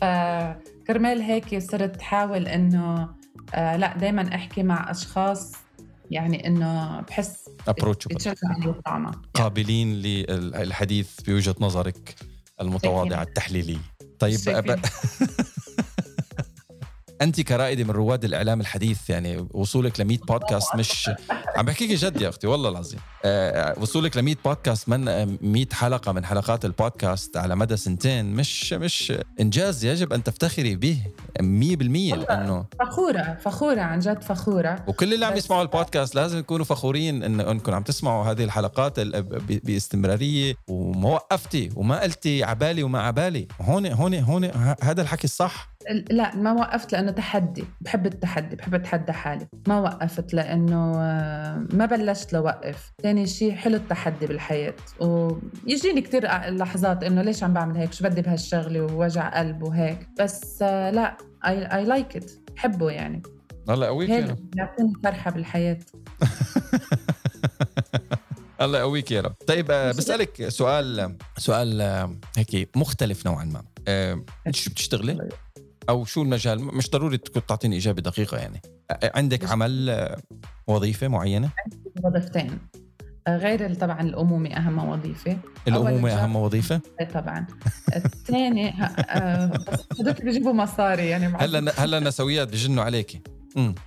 فكرمال 0.00 1.20
هيك 1.22 1.58
صرت 1.58 2.00
حاول 2.02 2.46
إنه 2.48 3.08
آه 3.54 3.76
لا 3.76 3.96
دائما 3.96 4.34
أحكي 4.34 4.62
مع 4.62 4.90
أشخاص 4.90 5.52
يعني 6.10 6.46
إنه 6.46 7.00
بحس 7.00 7.48
قابلين 9.34 9.94
للحديث 9.94 11.20
بوجهة 11.20 11.54
نظرك 11.60 12.14
المتواضعة. 12.60 13.22
التحليلية. 13.22 13.78
طيب. 14.18 14.38
أب... 14.48 14.80
أنت 17.22 17.40
كرائدة 17.40 17.84
من 17.84 17.90
رواد 17.90 18.24
الإعلام 18.24 18.60
الحديث 18.60 19.10
يعني 19.10 19.46
وصولك 19.50 20.00
ل 20.00 20.04
100 20.04 20.18
بودكاست 20.18 20.76
مش 20.76 21.10
عم 21.56 21.64
بحكيكي 21.64 21.94
جد 21.94 22.20
يا 22.20 22.28
أختي 22.28 22.46
والله 22.46 22.68
العظيم. 22.68 23.00
وصولك 23.80 24.16
ل 24.16 24.22
100 24.22 24.36
بودكاست 24.44 24.88
من 24.88 25.08
آه، 25.08 25.28
100 25.40 25.66
حلقة 25.72 26.12
من 26.12 26.24
حلقات 26.24 26.64
البودكاست 26.64 27.36
على 27.36 27.56
مدى 27.56 27.76
سنتين 27.76 28.34
مش 28.34 28.72
مش 28.72 29.12
إنجاز 29.40 29.84
يجب 29.84 30.12
أن 30.12 30.22
تفتخري 30.22 30.76
به 30.76 31.02
100% 31.40 31.42
لأنه 32.14 32.64
فخورة 32.80 33.38
فخورة 33.40 33.80
عن 33.80 33.98
جد 33.98 34.22
فخورة. 34.22 34.84
وكل 34.86 35.14
اللي 35.14 35.26
عم 35.26 35.36
يسمعوا 35.36 35.62
البودكاست 35.62 36.14
لازم 36.14 36.38
يكونوا 36.38 36.64
فخورين 36.64 37.22
إن 37.22 37.40
إنكم 37.40 37.74
عم 37.74 37.82
تسمعوا 37.82 38.24
هذه 38.24 38.44
الحلقات 38.44 39.00
باستمرارية 39.64 40.54
وما 40.68 41.08
وقفتي 41.08 41.70
وما 41.76 42.00
قلتي 42.00 42.44
عبالي 42.44 42.82
وما 42.82 43.02
عبالي 43.02 43.48
هون 43.60 43.86
هون 43.86 44.14
هون 44.14 44.44
هذا 44.82 45.02
الحكي 45.02 45.24
الصح؟ 45.24 45.70
لا 46.10 46.36
ما 46.36 46.52
وقفت 46.52 46.92
لأنه 46.92 47.10
تحدي. 47.10 47.64
بحب 47.80 48.06
التحدي 48.06 48.56
بحب 48.56 48.74
أتحدى 48.74 49.12
حالي. 49.12 49.46
ما 49.68 49.80
وقفت 49.80 50.34
لأنه 50.34 50.94
آه، 50.98 51.66
ما 51.72 51.86
بلشت 51.86 52.32
لوقف. 52.32 52.92
ثاني 53.10 53.26
شيء 53.26 53.52
حلو 53.52 53.76
التحدي 53.76 54.26
بالحياة. 54.26 54.74
ويجيني 55.00 56.00
كتير 56.00 56.24
لحظات 56.50 57.04
إنه 57.04 57.22
ليش 57.22 57.42
عم 57.44 57.52
بعمل 57.52 57.76
هيك؟ 57.76 57.92
شو 57.92 58.04
بدي 58.04 58.22
بهالشغلة؟ 58.22 58.80
ووجع 58.80 59.38
قلب 59.38 59.62
وهيك. 59.62 60.08
بس 60.20 60.62
آه، 60.62 60.90
لا 60.90 61.16
اي 61.46 61.84
لايك 61.84 62.16
ات 62.16 62.30
بحبه 62.56 62.90
يعني. 62.90 63.22
الله 63.70 63.86
يقويك 63.86 64.10
يا 64.10 64.16
هيك 64.16 64.30
رب 64.30 64.50
بيعطيني 64.50 64.92
فرحة 65.04 65.30
بالحياة. 65.30 65.78
الله 68.60 68.78
يقويك 68.78 69.10
يا 69.10 69.20
رب 69.20 69.34
طيب 69.46 69.70
آه، 69.70 69.90
بسألك 69.92 70.48
سؤال 70.48 71.16
سؤال 71.38 71.80
آه، 71.80 72.16
هيك 72.36 72.76
مختلف 72.76 73.26
نوعا 73.26 73.44
ما. 73.44 73.64
انت 74.46 74.56
شو 74.56 74.70
بتشتغلي؟ 74.70 75.28
أو 75.88 76.04
شو 76.04 76.22
المجال؟ 76.22 76.64
مش 76.64 76.90
ضروري 76.90 77.18
تكون 77.18 77.46
تعطيني 77.46 77.76
إجابة 77.76 78.02
دقيقة 78.02 78.36
يعني. 78.38 78.62
عندك 79.02 79.50
عمل 79.50 80.06
وظيفة 80.66 81.08
معينة؟ 81.08 81.50
وظيفتين. 82.04 82.50
آه، 82.50 82.79
غير 83.36 83.74
طبعا 83.74 84.00
الأمومة 84.00 84.50
أهم 84.56 84.78
وظيفة. 84.88 85.36
الأمومة 85.68 86.10
أهم 86.12 86.36
وظيفة؟ 86.36 86.80
إيه 87.00 87.08
طبعا. 87.08 87.46
الثاني 87.96 88.70
ه- 88.70 88.84
آه، 88.84 89.52
بيجيبوا 90.22 90.52
مصاري 90.52 91.08
يعني 91.08 91.26
هلا 91.26 91.72
هلا 91.84 91.98
النسويات 91.98 92.48
بجنوا 92.48 92.84
عليكي. 92.84 93.20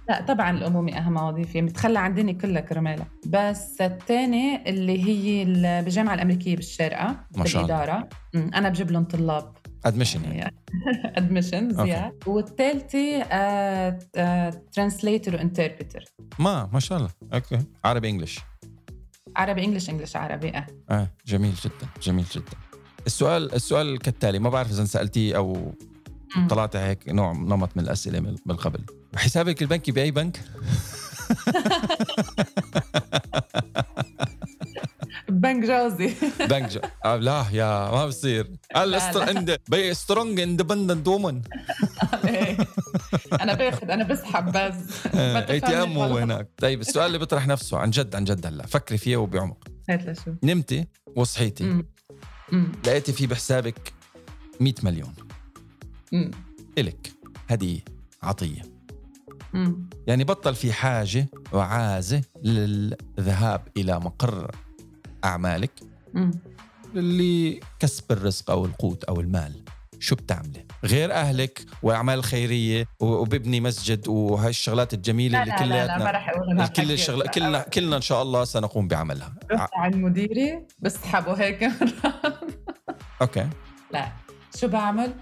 لا 0.09 0.21
طبعا 0.27 0.51
الأمومة 0.51 0.97
أهم 0.97 1.17
وظيفة. 1.17 1.61
متخلى 1.61 1.99
عن 1.99 2.13
ديني 2.13 2.33
كلها 2.33 2.61
كرمالها. 2.61 3.05
بس 3.27 3.81
الثاني 3.81 4.69
اللي 4.69 5.03
هي 5.03 5.43
ال- 5.43 5.83
بالجامعة 5.83 6.13
الأمريكية 6.13 6.55
بالشارقة 6.55 7.15
ما 7.37 7.45
شاء 7.45 7.63
الله. 7.63 7.75
بالإدارة. 7.75 8.09
أمم، 8.35 8.51
أنا 8.55 8.69
بجيب 8.69 8.91
لهم 8.91 9.03
طلاب. 9.03 9.53
admission 9.85 10.23
يعني. 10.23 10.55
admission 11.17 11.71
okay. 11.75 11.91
زياد. 11.91 12.13
والثالثة 12.27 13.19
translator 14.73 15.35
و 15.35 15.41
interpreter 15.41 16.03
ما 16.39 16.69
ما 16.73 16.79
شاء 16.79 16.97
الله. 16.97 17.09
okay. 17.33 17.59
عربي 17.85 18.09
English 18.09 18.39
عربي 19.35 19.63
English 19.65 19.89
English 19.89 20.15
عربي. 20.15 20.49
آه. 20.49 20.67
آه 20.89 21.07
جميل 21.25 21.53
جدا 21.53 21.87
جميل 22.03 22.25
جدا. 22.35 22.51
السؤال 23.07 23.53
السؤال 23.55 23.99
كالتالي 23.99 24.39
ما 24.39 24.49
بعرف 24.49 24.71
إذا 24.71 24.85
سألتيه 24.85 25.37
أو. 25.37 25.73
طلعت 26.49 26.75
هيك 26.75 27.09
نوع 27.09 27.33
نمط 27.33 27.69
من 27.77 27.83
الأسئلة 27.83 28.19
من 28.45 28.55
قبل. 28.55 28.79
حسابك 29.15 29.61
البنكي 29.61 29.91
بأي 29.91 30.11
بنك؟ 30.11 30.39
بنك 35.29 35.65
جوزي. 35.65 36.13
بنك 36.51 36.69
جو... 36.71 36.79
آه 37.05 37.15
لا 37.15 37.45
يا 37.51 37.91
ما 37.91 38.05
بصير. 38.05 38.51
قال 38.75 39.01
be 39.69 39.93
strong 39.93 40.39
independent 40.39 41.07
woman. 41.07 41.41
أنا 43.41 43.53
باخذ 43.53 43.91
أنا 43.91 44.03
بسحب 44.03 44.51
بس. 44.51 45.07
ATM 45.15 45.97
هو. 45.97 46.17
هناك. 46.17 46.49
طيب 46.57 46.81
السؤال 46.81 47.07
اللي 47.07 47.17
بيطرح 47.17 47.47
نفسه 47.47 47.77
عن 47.77 47.89
جد 47.89 48.15
عن 48.15 48.23
جد 48.23 48.45
هلا 48.45 48.65
فكري 48.65 48.97
فيه 48.97 49.17
وبعمق. 49.17 49.67
هات 49.89 50.01
لشوف 50.05 50.35
نمتي 50.43 50.87
وصحيتي. 51.15 51.83
لقيتي 52.85 53.13
في 53.13 53.27
بحسابك 53.27 53.93
100 54.59 54.73
مليون. 54.83 55.13
إلك. 56.77 57.11
هدية. 57.49 57.79
عطية. 58.23 58.61
يعني 60.07 60.23
بطل 60.23 60.55
في 60.55 60.73
حاجة 60.73 61.27
وعازة 61.51 62.21
للذهاب 62.43 63.67
إلى 63.77 63.99
مقر 63.99 64.51
أعمالك. 65.23 65.71
اللي 66.95 67.59
كسب 67.79 68.11
الرزق 68.11 68.51
أو 68.51 68.65
القوت 68.65 69.03
أو 69.03 69.19
المال. 69.19 69.63
شو 70.03 70.15
بتعملي؟ 70.15 70.65
غير 70.85 71.13
أهلك 71.13 71.65
وأعمال 71.83 72.19
الخيرية 72.19 72.85
و- 72.99 73.05
وببني 73.05 73.61
مسجد 73.61 74.07
وهاي 74.07 74.49
الشغلات 74.49 74.93
الجميلة 74.93 75.37
لا 75.37 75.43
اللي 75.43 75.55
كلياتنا 75.55 76.67
كل 76.67 76.91
الشغلات 76.91 77.33
كلنا 77.33 77.59
كلنا 77.61 77.95
إن 77.95 78.01
شاء 78.01 78.21
الله 78.21 78.43
سنقوم 78.43 78.87
بعملها. 78.87 79.35
رحت 79.51 79.69
عند 79.75 79.95
مديري 79.95 80.65
بسحبه 80.79 81.33
هيك 81.33 81.69
okay. 83.21 83.47
لا. 83.93 84.07
شو 84.55 84.67
بعمل؟ 84.67 85.13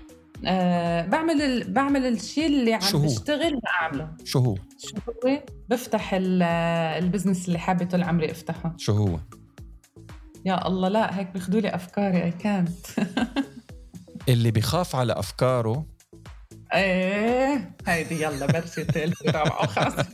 آه 0.46 1.06
بعمل 1.06 1.42
ال... 1.42 1.74
بعمل 1.74 2.06
الشيء 2.06 2.46
اللي 2.48 2.80
شو 2.82 2.98
عم 2.98 3.04
هو؟ 3.04 3.10
بشتغل 3.10 3.60
بعمله 3.64 4.12
شو 4.26 4.40
هو؟ 4.40 4.56
شو 4.78 4.96
هو؟ 5.26 5.44
بفتح 5.70 6.14
ال- 6.14 6.44
ال 7.04 7.09
business 7.09 7.48
اللي 7.48 7.60
حابة 7.60 7.86
طول 7.86 8.04
عمري 8.04 8.32
أفتحه. 8.32 8.74
شو 8.78 8.94
هو؟ 8.94 9.20
يا 10.46 10.68
الله 10.68 10.90
لا 10.90 11.20
هيك 11.20 11.28
بياخذوا 11.34 11.62
لي 11.62 11.76
أفكاري 11.76 12.24
اي 12.24 12.32
كانت 12.32 12.70
اللي 14.30 14.52
بخاف 14.52 14.96
على 14.96 15.14
أفكاره. 15.14 15.86
إيه 16.74 17.76
هيدي 17.88 18.22
يلا 18.24 18.46
برشة 18.46 18.84
ثالثة 18.84 19.32
رابعة 19.32 19.64
وخامسة 19.64 20.08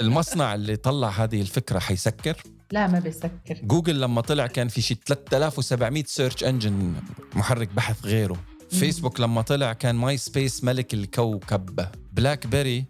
المصنع 0.00 0.54
اللي 0.54 0.76
طلع 0.76 1.08
هذه 1.08 1.40
الفكرة 1.40 1.78
حيسكر؟ 1.78 2.42
لا 2.72 2.86
ما 2.86 2.98
بيسكر. 2.98 3.60
جوجل 3.62 4.00
لما 4.00 4.20
طلع 4.20 4.46
كان 4.46 4.68
في 4.68 4.82
شيء 4.82 4.96
3700 5.06 6.04
search 6.06 6.44
engine 6.44 6.94
محرك 7.34 7.68
بحث 7.68 8.06
غيره. 8.06 8.36
فيسبوك 8.70 9.20
لما 9.20 9.42
طلع 9.42 9.72
كان 9.72 9.94
ماي 9.94 10.16
سبيس 10.16 10.64
ملك 10.64 10.94
الكوكب. 10.94 11.86
بلاك 12.12 12.46
بيري 12.46 12.84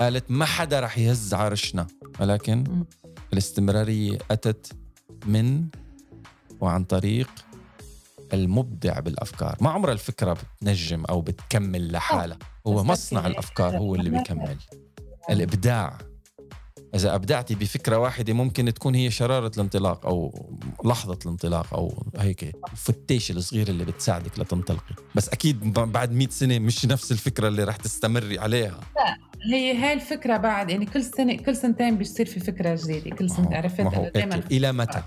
قالت 0.00 0.30
ما 0.30 0.44
حدا 0.44 0.80
رح 0.80 0.98
يهز 0.98 1.34
عرشنا. 1.34 1.86
ولكن. 2.20 2.84
الاستمرارية 3.32 4.18
أتت 4.30 4.72
من 5.26 5.64
وعن 6.60 6.84
طريق 6.84 7.30
المبدع 8.32 9.00
بالأفكار. 9.00 9.56
ما 9.60 9.70
عمر 9.70 9.92
الفكرة 9.92 10.36
بتنجم 10.60 11.04
أو 11.04 11.20
بتكمل 11.20 11.92
لحالها. 11.92 12.38
هو 12.66 12.84
مصنع 12.84 13.26
الأفكار 13.26 13.78
هو 13.78 13.94
اللي 13.94 14.10
بيكمل. 14.10 14.56
الإبداع. 15.30 15.98
إذا 16.94 17.14
أبدعتي 17.14 17.54
بفكرة 17.54 17.98
واحدة 17.98 18.32
ممكن 18.32 18.74
تكون 18.74 18.94
هي 18.94 19.10
شرارة 19.10 19.50
الانطلاق 19.56 20.06
أو 20.06 20.48
لحظة 20.84 21.18
الانطلاق 21.26 21.74
أو 21.74 22.04
هيك 22.18 22.56
الفتيش 22.72 23.30
الصغير 23.30 23.68
اللي 23.68 23.84
بتساعدك 23.84 24.38
لتنطلقي. 24.38 24.94
بس 25.14 25.28
أكيد 25.28 25.60
ب- 25.78 25.92
بعد 25.92 26.12
100 26.12 26.28
سنة 26.28 26.58
مش 26.58 26.86
نفس 26.86 27.12
الفكرة 27.12 27.48
اللي 27.48 27.64
رح 27.64 27.76
تستمري 27.76 28.38
عليها. 28.38 28.80
هي 29.52 29.76
هاي 29.78 29.92
الفكرة 29.92 30.36
بعد 30.36 30.70
يعني 30.70 30.86
كل 30.86 31.04
سنة 31.04 31.36
كل 31.36 31.56
سنتين 31.56 31.98
بيصير 31.98 32.26
في 32.26 32.40
فكرة 32.40 32.78
جديدة. 32.84 33.16
كل 33.16 33.30
سنة 33.30 33.56
عرفت؟ 33.56 33.80
ما 33.80 33.94
هو 33.96 34.02
إنه 34.02 34.08
دايما 34.08 34.34
هيك. 34.36 34.46
إلى 34.52 34.72
متى؟ 34.72 35.02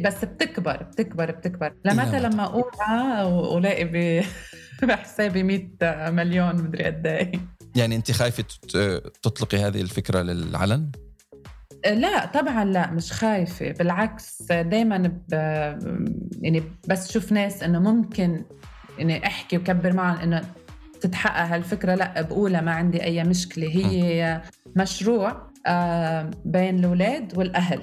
بس 0.00 0.24
بتكبر 0.24 0.82
بتكبر 0.82 1.30
بتكبر. 1.30 1.74
لمتى 1.84 2.08
متى؟ 2.08 2.20
لما 2.20 2.42
اوعى 2.44 3.24
ولاقي 3.24 3.84
ب- 3.84 4.24
بحسابي 4.88 5.42
100 5.42 6.10
مليون 6.10 6.54
مدري 6.56 6.84
قد 6.84 7.06
إيه. 7.06 7.32
يعني 7.76 7.96
أنت 7.96 8.10
خايفة 8.12 8.42
تت- 8.42 9.12
تطلقي 9.22 9.58
هذه 9.58 9.80
الفكرة 9.80 10.22
للعلن؟ 10.22 10.90
لا 11.86 12.26
طبعا 12.26 12.64
لا 12.64 12.90
مش 12.90 13.12
خايفة. 13.12 13.70
بالعكس 13.72 14.42
دايما 14.52 14.98
ب... 14.98 15.32
يعني 16.42 16.62
بس 16.88 17.12
شوف 17.12 17.32
ناس 17.32 17.62
إنه 17.62 17.78
ممكن 17.78 18.44
إني 19.00 19.26
أحكي 19.26 19.56
وكبر 19.56 19.92
معهم 19.92 20.18
إنه 20.20 20.42
تتحقق 21.00 21.44
هالفكرة. 21.54 21.94
لا 21.94 22.22
بقولها 22.22 22.60
ما 22.60 22.72
عندي 22.72 23.02
أي 23.04 23.24
مشكلة. 23.24 23.68
هي 23.68 24.42
مشروع 24.76 25.50
آه، 25.66 26.30
بين 26.44 26.78
الأولاد 26.78 27.38
والأهل. 27.38 27.82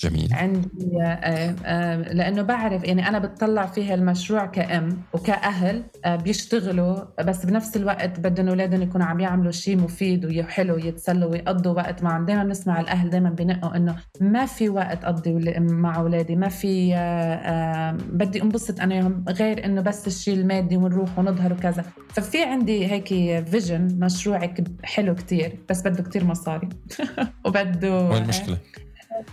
جميل. 0.00 0.28
عندي 0.34 1.02
آه، 1.02 1.54
آه، 1.64 1.96
لأنه 1.96 2.42
بعرف 2.42 2.84
يعني 2.84 3.08
أنا 3.08 3.18
بتطلع 3.18 3.66
فيها 3.66 3.94
المشروع 3.94 4.46
كأم 4.46 4.88
وكأهل 5.12 5.82
آه، 6.04 6.16
بيشتغلوا 6.16 6.96
بس 7.24 7.46
بنفس 7.46 7.76
الوقت 7.76 8.20
بدهم 8.20 8.48
أولادهم 8.48 8.82
يكونوا 8.82 9.06
عم 9.06 9.20
يعملوا 9.20 9.52
شيء 9.52 9.76
مفيد 9.76 10.24
وحلو 10.24 10.74
ويتسلوا 10.74 11.30
ويقضوا 11.30 11.72
وقت 11.72 12.02
معهم. 12.02 12.24
دائما 12.26 12.44
بنسمع 12.44 12.80
الأهل 12.80 13.10
دائما 13.10 13.30
بنقوا 13.30 13.76
إنه 13.76 13.96
ما 14.20 14.46
في 14.46 14.68
وقت 14.68 15.04
أقضي 15.04 15.54
مع 15.58 15.96
أولادي 16.00 16.36
ما 16.36 16.48
في 16.48 16.94
آه، 16.94 16.98
آه، 16.98 17.92
بدي 18.12 18.42
أنبسط 18.42 18.80
أنا 18.80 18.94
وياهم 18.94 19.24
غير 19.28 19.64
إنه 19.64 19.80
بس 19.80 20.06
الشيء 20.06 20.34
المادي 20.34 20.76
ونروح 20.76 21.18
ونظهر 21.18 21.52
وكذا. 21.52 21.84
ففي 22.08 22.42
عندي 22.44 22.86
هيك 22.86 23.08
vision 23.48 23.98
مشروع 24.00 24.44
ك- 24.46 24.64
حلو 24.84 25.14
كتير 25.14 25.52
بس 25.70 25.80
بده 25.82 26.02
كتير 26.02 26.24
مصاري. 26.24 26.68
وبده 27.46 28.08
وين 28.08 28.22
المشكلة؟ 28.22 28.58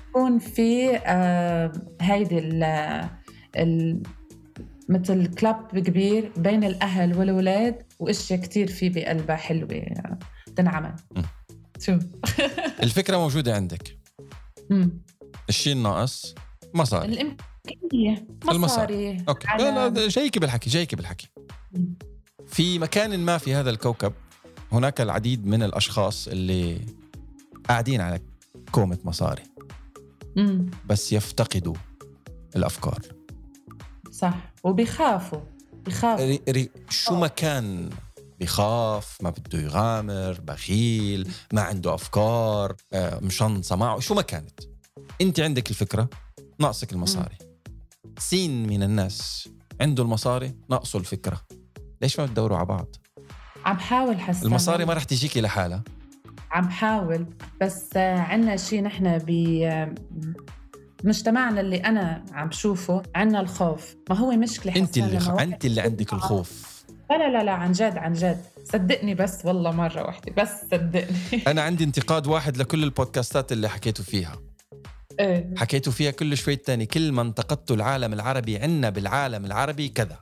يكون 0.10 0.40
في 0.40 0.98
آه 0.98 1.72
هيدي 2.02 2.40
ال 2.40 4.00
مثل 4.90 5.34
club 5.36 5.80
كبير 5.80 6.32
بين 6.38 6.64
الأهل 6.64 7.18
والأولاد 7.18 7.84
وأشياء 8.00 8.40
كتير 8.40 8.68
في 8.68 8.90
بقلبها 8.90 9.36
حلوة 9.36 9.70
آه، 9.74 10.18
تنعمل. 10.56 10.96
شو؟ 11.80 12.00
الفكرة 12.84 13.18
موجودة 13.18 13.56
عندك. 13.56 13.98
الشيء 15.50 15.74
الناقص 15.74 16.36
مصاري. 16.74 17.36
المصاري. 17.94 18.58
مصاري. 18.58 19.18
okay. 19.30 19.48
على- 19.48 19.62
لا 19.62 19.90
لا 19.90 20.08
جايك 20.08 20.38
بالحكي 20.40 20.70
جايك 20.70 20.96
بالحكي. 20.96 21.28
مم. 21.72 21.94
في 22.48 22.80
مكان 22.80 23.20
ما 23.20 23.38
في 23.38 23.54
هذا 23.54 23.70
الكوكب 23.70 24.14
هناك 24.72 25.02
العديد 25.02 25.46
من 25.46 25.64
الأشخاص 25.64 26.28
اللي 26.28 26.82
قاعدين 27.70 28.02
على 28.02 28.20
كومة 28.72 28.98
مصاري. 29.04 29.42
مم. 30.36 30.72
بس 30.86 31.14
يفتقدوا 31.14 31.76
الأفكار. 32.56 33.00
صح. 34.12 34.54
وبيخافوا. 34.64 35.40
بيخافوا. 35.74 36.26
ري 36.26 36.42
ري 36.50 36.70
شو 36.90 37.16
ما 37.16 37.28
كان 37.28 37.90
بخاف 38.40 39.18
ما 39.22 39.30
بده 39.30 39.60
يغامر 39.60 40.42
بخيل 40.42 41.32
ما 41.54 41.62
عنده 41.62 41.94
أفكار 41.94 42.76
آه، 42.94 43.20
مشنصه 43.20 43.76
معه 43.76 44.00
شو 44.00 44.14
ما 44.14 44.22
كانت. 44.22 44.60
أنت 45.22 45.40
عندك 45.40 45.70
الفكرة 45.70 46.10
ناقصك 46.60 46.94
المصاري. 46.94 47.38
سين 48.20 48.68
من 48.68 48.84
الناس 48.84 49.50
عنده 49.82 50.04
المصاري 50.04 50.56
ناقصه 50.70 51.00
الفكرة. 51.00 51.42
ليش 52.02 52.20
ما 52.20 52.26
بتدوروا 52.26 52.58
على 52.58 52.66
بعض؟ 52.66 52.96
عم 53.66 53.80
حاول 53.80 54.20
حسن 54.20 54.48
المصاري 54.48 54.86
ما 54.86 54.94
رح 54.94 55.04
تجيكي 55.04 55.42
لحالها. 55.42 55.84
عم 56.56 56.70
حاول 56.70 57.26
بس 57.62 57.90
آه، 57.98 58.20
عنا 58.20 58.58
شيء 58.58 58.84
نحن 58.84 59.18
ب 59.18 59.32
مجتمعنا 61.04 61.62
اللي 61.62 61.78
أنا 61.78 62.26
عم 62.32 62.48
بشوفه 62.48 63.04
عنا 63.16 63.40
الخوف. 63.40 63.96
ما 64.10 64.18
هو 64.18 64.32
مشكلة 64.32 64.76
أنت 64.76 64.98
اللي 64.98 65.16
واحد 65.16 65.40
أنت 65.40 65.66
اللي 65.66 65.82
عندك 65.82 66.14
الخوف. 66.14 66.76
لا 67.10 67.18
لا 67.18 67.38
لا 67.38 67.44
لا 67.44 67.52
عن 67.52 67.72
جد 67.72 67.98
عن 67.98 68.14
جد. 68.14 68.42
صدقني 68.64 69.16
بس 69.16 69.46
والله 69.46 69.72
مرة 69.72 70.04
واحدة 70.04 70.34
بس 70.44 70.50
صدقني. 70.72 71.44
أنا 71.52 71.62
عندي 71.62 71.84
انتقاد 71.84 72.28
واحد 72.28 72.58
لكل 72.58 72.84
البودكاستات 72.84 73.52
اللي 73.52 73.70
حكيتوا 73.70 74.06
فيها. 74.06 74.36
إيه. 75.20 75.54
حكيتوا 75.58 75.94
فيها 75.94 76.12
كل 76.12 76.38
شوي 76.38 76.56
تاني 76.56 76.86
كل 76.86 77.12
ما 77.12 77.22
انتقدتوا 77.22 77.76
العالم 77.76 78.14
العربي 78.14 78.58
عنا 78.58 78.90
بالعالم 78.90 79.46
العربي 79.46 79.90
كذا. 79.90 80.20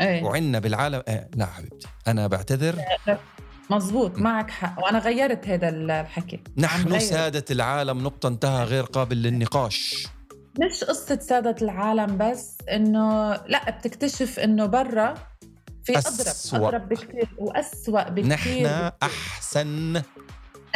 إيه. 0.00 0.22
وعنا 0.22 0.58
بالعالم 0.58 1.02
آه 1.08 1.28
لا 1.36 1.46
حبيبتي 1.46 1.88
أنا 2.06 2.26
بعتذر. 2.26 2.76
مزبوط 3.70 4.18
معك 4.18 4.50
حق 4.50 4.84
وأنا 4.84 4.98
غيرت 4.98 5.48
هذا 5.48 5.68
الحكي 5.68 6.40
نحن. 6.56 6.98
سادة 6.98 7.44
العالم 7.50 8.02
نقطة 8.02 8.28
انتهى 8.28 8.64
غير 8.64 8.84
قابل 8.84 9.16
للنقاش 9.16 10.06
مش 10.60 10.84
قصة 10.84 11.18
سادة 11.18 11.56
العالم 11.62 12.18
بس 12.18 12.56
إنه 12.70 13.32
لا 13.32 13.70
بتكتشف 13.70 14.38
إنه 14.38 14.66
برا 14.66 15.14
في 15.84 15.98
أسوأ. 15.98 16.58
أضرب 16.58 16.74
اضرب 16.74 16.88
بكثير 16.88 17.28
وأسوأ 17.38 18.08
بكثير 18.08 18.26
نحن 18.26 18.90
أحسن 19.02 20.02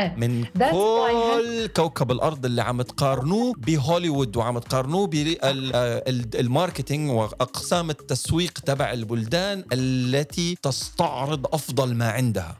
إيه. 0.01 0.15
من 0.17 0.45
كل 0.45 1.67
كوكب 1.67 2.11
الأرض 2.11 2.45
اللي 2.45 2.63
عم 2.63 2.83
تقارنوه 2.83 3.55
بهوليوود 3.57 4.37
وعم 4.37 4.59
تقارنوه 4.59 5.07
بالماركتينج 5.07 7.11
وأقسام 7.11 7.91
التسويق 7.91 8.59
تبع 8.59 8.93
البلدان 8.93 9.65
التي 9.73 10.57
تستعرض 10.63 11.55
أفضل 11.55 11.95
ما 11.95 12.11
عندها 12.11 12.59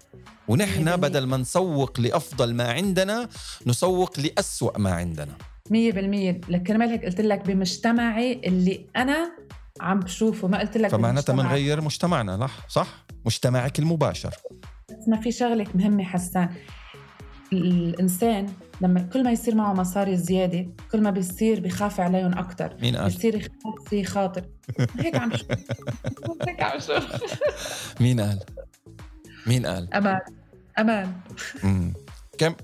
ونحن. 0.49 0.97
بدل 0.97 1.27
ما 1.27 1.37
نسوق 1.37 2.01
لأفضل 2.01 2.55
ما 2.55 2.73
عندنا 2.73 3.29
نسوق 3.67 4.21
لأسوأ 4.21 4.79
ما 4.79 4.93
عندنا. 4.93 5.33
مية 5.71 5.93
بالمية. 5.93 6.41
لكرمال 6.49 6.89
هيك 6.89 7.05
قلت 7.05 7.21
لك 7.21 7.47
بمجتمعي 7.47 8.41
اللي 8.47 8.87
أنا 8.97 9.31
عم 9.81 10.01
بشوفه. 10.01 10.49
ما 10.49 10.59
قلت 10.61 10.77
لك 10.77 10.91
فمعناتها. 10.91 11.33
بنغير 11.33 11.81
مجتمعنا 11.81 12.39
صح؟ 12.47 12.69
صح؟ 12.69 13.05
مجتمعك 13.27 13.79
المباشر. 13.79 14.35
بس 14.91 15.09
ما 15.09 15.21
في 15.21 15.33
شغلة 15.33 15.67
مهمة 15.75 16.05
حسان 16.05 16.49
الإنسان 17.53 18.47
لما 18.81 19.01
كل 19.01 19.25
ما 19.25 19.33
يصير 19.33 19.55
معه 19.55 19.73
مصاري 19.73 20.17
زيادة 20.17 20.67
كل 20.93 21.01
ما 21.01 21.11
بيصير 21.11 21.61
بخاف 21.61 22.01
عليهم 22.01 22.39
أكتر. 22.39 22.77
مين 22.83 22.97
قال؟ 22.97 23.11
بيصير 23.11 23.35
يخاف 23.35 23.89
في 23.91 24.05
خاطر. 24.05 24.45
هيك 25.01 25.17
عم 25.17 25.37
شوف. 25.37 25.47
هيك 26.49 26.63
عم 26.63 26.81
شوف. 26.81 27.05
مين 28.01 28.21
قال؟ 28.21 28.41
مين 29.47 29.67
قال؟ 29.67 29.95
أمان 29.95 30.21
أمان. 30.81 31.13
مم. 31.65 31.93
كم؟ 32.39 32.55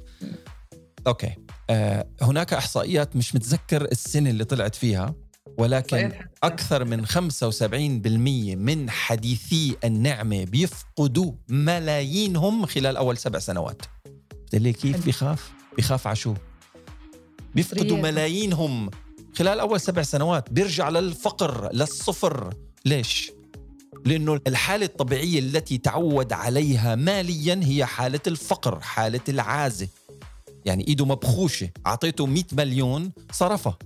أوكي. 1.07 1.35
آه 1.71 2.07
هناك 2.23 2.53
إحصائيات 2.53 3.17
مش 3.17 3.35
متذكر 3.35 3.85
السنة 3.85 4.31
اللي 4.31 4.45
طلعت 4.45 4.75
فيها 4.75 5.15
ولكن 5.59 6.13
أكثر 6.43 6.85
من 6.85 7.07
75% 7.07 8.57
من 8.57 8.91
حديثي 8.91 9.77
النعمة 9.85 10.45
بيفقدوا 10.45 11.33
ملايينهم 11.49 12.67
خلال 12.67 12.97
أول 12.97 13.17
سبع 13.17 13.39
سنوات. 13.39 13.83
قلت 14.53 14.55
لي 14.55 14.73
كيف. 14.73 15.05
بيخاف؟ 15.05 15.53
بيخاف 15.77 16.07
على 16.07 16.17
شو؟ 16.17 16.35
بيفقدوا. 17.55 17.97
ملايينهم 17.97 18.91
خلال 19.35 19.61
أول 19.61 19.81
سبع 19.81 20.03
سنوات. 20.03 20.53
بيرجع 20.53 20.89
للفقر 20.89 21.73
للصفر. 21.73 22.55
ليش؟ 22.85 23.33
لأنه 24.05 24.41
الحالة 24.47 24.87
الطبيعية 24.87 25.39
التي 25.39 25.79
تعود 25.79 26.33
عليها 26.33 26.95
ماليا 26.95 27.61
هي 27.65 27.85
حالة 27.85 28.21
الفقر 28.27 28.81
حالة 28.81 29.21
العازة. 29.29 29.89
يعني 30.65 30.89
إيده 30.89 31.05
مبخوشة 31.05 31.71
أعطيته 31.87 32.27
100 32.27 32.45
مليون 32.53 33.13
صرفها 33.33 33.79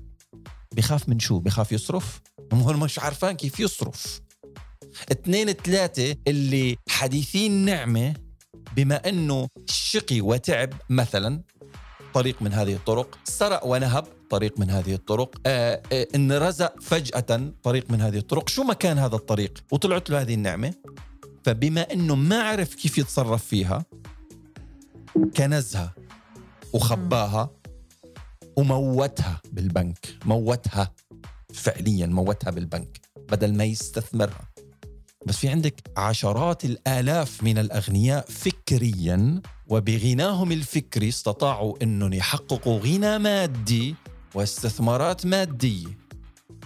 بخاف 0.72 1.08
من 1.08 1.18
شو؟ 1.18 1.38
بخاف 1.38 1.72
يصرف؟ 1.72 2.20
هو 2.52 2.72
مش 2.72 2.98
عارفان 2.98 3.36
كيف 3.36 3.60
يصرف. 3.60 4.20
اثنين 5.12 5.52
ثلاثة 5.52 6.16
اللي 6.26 6.76
حديثين 6.88 7.52
نعمة 7.64 8.14
بما 8.76 9.08
إنه 9.08 9.48
شقي 9.70 10.20
وتعب 10.20 10.72
مثلا 10.90 11.42
طريق 12.14 12.42
من 12.42 12.52
هذه 12.52 12.74
الطرق 12.74 13.18
سرق 13.24 13.66
ونهب 13.66 14.06
طريق 14.30 14.60
من 14.60 14.70
هذه 14.70 14.94
الطرق. 14.94 15.40
آه 15.46 15.82
آه 15.92 16.06
إن 16.14 16.32
رزق 16.32 16.80
فجأة 16.80 17.52
طريق 17.62 17.90
من 17.90 18.00
هذه 18.00 18.18
الطرق. 18.18 18.48
شو 18.48 18.62
مكان 18.62 18.98
هذا 18.98 19.16
الطريق؟ 19.16 19.64
وطلعت 19.72 20.10
له 20.10 20.20
هذه 20.20 20.34
النعمة. 20.34 20.74
فبما 21.44 21.92
إنه 21.92 22.14
ما 22.14 22.42
عرف 22.42 22.74
كيف 22.74 22.98
يتصرف 22.98 23.44
فيها 23.44 23.84
كنزها 25.36 25.94
وخباها 26.72 27.50
وموتها 28.56 29.40
بالبنك. 29.52 30.16
موتها 30.24 30.92
فعليا 31.54 32.06
موتها 32.06 32.50
بالبنك 32.50 33.00
بدل 33.30 33.54
ما 33.54 33.64
يستثمرها. 33.64 34.48
بس 35.26 35.36
في 35.36 35.48
عندك 35.48 35.82
عشرات 35.96 36.64
الآلاف 36.64 37.42
من 37.42 37.58
الأغنياء 37.58 38.24
فكريا 38.28 39.40
وبغناهم 39.66 40.52
الفكري 40.52 41.08
استطاعوا 41.08 41.74
إنهم 41.82 42.12
يحققوا 42.12 42.78
غنى 42.78 43.18
مادي 43.18 43.94
واستثمارات 44.34 45.26
مادية. 45.26 46.08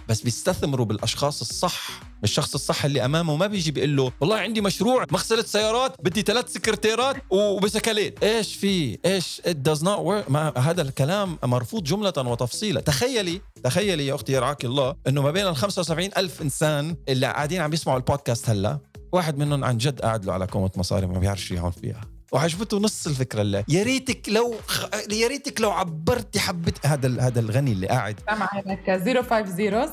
بس 0.08 0.20
بيستثمروا 0.20 0.86
بالأشخاص 0.86 1.40
الصح 1.40 2.00
الشخص 2.24 2.54
الصح 2.54 2.84
اللي 2.84 3.04
أمامه 3.04 3.36
ما 3.36 3.46
بيجي 3.46 3.70
بيقول 3.70 3.96
له 3.96 4.12
والله 4.20 4.36
عندي 4.36 4.60
مشروع 4.60 5.06
مغسلة 5.10 5.42
سيارات 5.42 5.96
بدي 6.02 6.22
ثلاث 6.22 6.52
سكرتيرات 6.52 7.16
وبسكليت 7.30 8.24
إيش 8.24 8.54
في؟ 8.54 8.98
إيش؟ 9.04 9.40
It 9.40 9.70
does 9.70 9.80
not 9.82 9.98
work. 9.98 10.30
ما 10.30 10.58
هذا 10.58 10.82
الكلام 10.82 11.38
مرفوض 11.44 11.82
جملة 11.84 12.12
وتفصيلا. 12.16 12.80
تخيلي 12.80 13.40
تخيلي 13.64 14.06
يا 14.06 14.14
أختي 14.14 14.32
يرعاك 14.32 14.64
الله 14.64 14.96
إنه 15.08 15.22
ما 15.22 15.30
بين 15.30 15.46
ال 15.46 15.56
75 15.56 16.10
ألف 16.16 16.42
إنسان 16.42 16.96
اللي 17.08 17.26
قاعدين 17.26 17.60
عم 17.60 17.72
يسمعوا 17.72 17.98
البودكاست 17.98 18.50
هلأ 18.50 18.78
واحد 19.12 19.38
منهم 19.38 19.64
عن 19.64 19.76
جد 19.78 20.00
قاعد 20.00 20.24
له 20.24 20.32
على 20.32 20.46
كومه 20.46 20.70
مصاري 20.76 21.06
ما 21.06 21.18
بيعرفش 21.18 21.50
يهون 21.50 21.70
فيها. 21.70 22.00
وعجبته 22.32 22.78
نص 22.78 23.06
الفكرة 23.06 23.42
اللي 23.42 23.64
يا 23.68 23.82
ريتك 23.82 24.28
لو 24.28 24.54
خ... 24.66 24.84
يا 25.12 25.28
ريتك 25.28 25.60
لو 25.60 25.70
عبرتي 25.70 26.40
حبه 26.40 26.72
هذا 26.84 27.20
هذا 27.20 27.40
الغني 27.40 27.72
اللي 27.72 27.86
قاعد. 27.86 28.20
سامع 28.26 28.48
هيك 28.52 28.90
050 29.30 29.92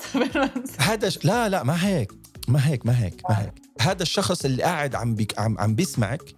هذا 0.90 1.10
ش... 1.10 1.26
لا 1.26 1.50
لا 1.50 1.64
ما 1.64 1.88
هيك 1.88 2.12
ما 2.48 2.68
هيك 2.68 2.86
ما 2.86 3.04
هيك 3.04 3.22
ما 3.30 3.42
هيك. 3.42 3.54
هذا 3.82 4.04
الشخص 4.04 4.46
اللي 4.46 4.64
قاعد 4.64 4.96
عم 4.96 5.16
بيك 5.16 5.40
عم, 5.40 5.60
عم 5.60 5.76
بيسمعك 5.76 6.36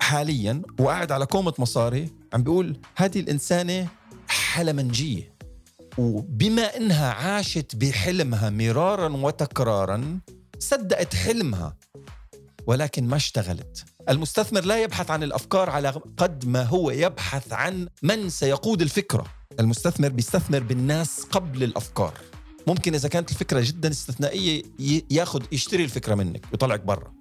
حاليا 0.00 0.62
وقاعد 0.80 1.12
على 1.12 1.26
كومة 1.26 1.54
مصاري 1.58 2.08
عم 2.34 2.42
بيقول 2.42 2.80
هذه 2.96 3.20
الإنسانة 3.20 3.88
حلمنجية 4.28 5.34
وبما 5.98 6.76
إنها 6.76 7.12
عاشت 7.12 7.76
بحلمها 7.76 8.50
مرارا 8.50 9.08
وتكرارا 9.08 10.20
صدقت 10.58 11.14
حلمها. 11.14 11.76
ولكن 12.68 13.08
ما 13.08 13.16
اشتغلت. 13.16 13.84
المستثمر 14.08 14.64
لا 14.64 14.82
يبحث 14.82 15.10
عن 15.10 15.22
الأفكار 15.22 15.70
على 15.70 15.88
قد 16.16 16.46
ما 16.46 16.62
هو 16.62 16.90
يبحث 16.90 17.52
عن 17.52 17.88
من 18.02 18.30
سيقود 18.30 18.82
الفكرة. 18.82 19.26
المستثمر 19.60 20.08
بيستثمر 20.08 20.58
بالناس 20.58 21.22
قبل 21.22 21.62
الأفكار. 21.62 22.14
ممكن 22.66 22.94
إذا 22.94 23.08
كانت 23.08 23.30
الفكرة 23.30 23.60
جدا 23.60 23.90
استثنائية 23.90 24.62
ياخذ 25.10 25.42
يشتري 25.52 25.84
الفكرة 25.84 26.14
منك 26.14 26.44
ويطلعك 26.52 26.80
برا. 26.80 27.12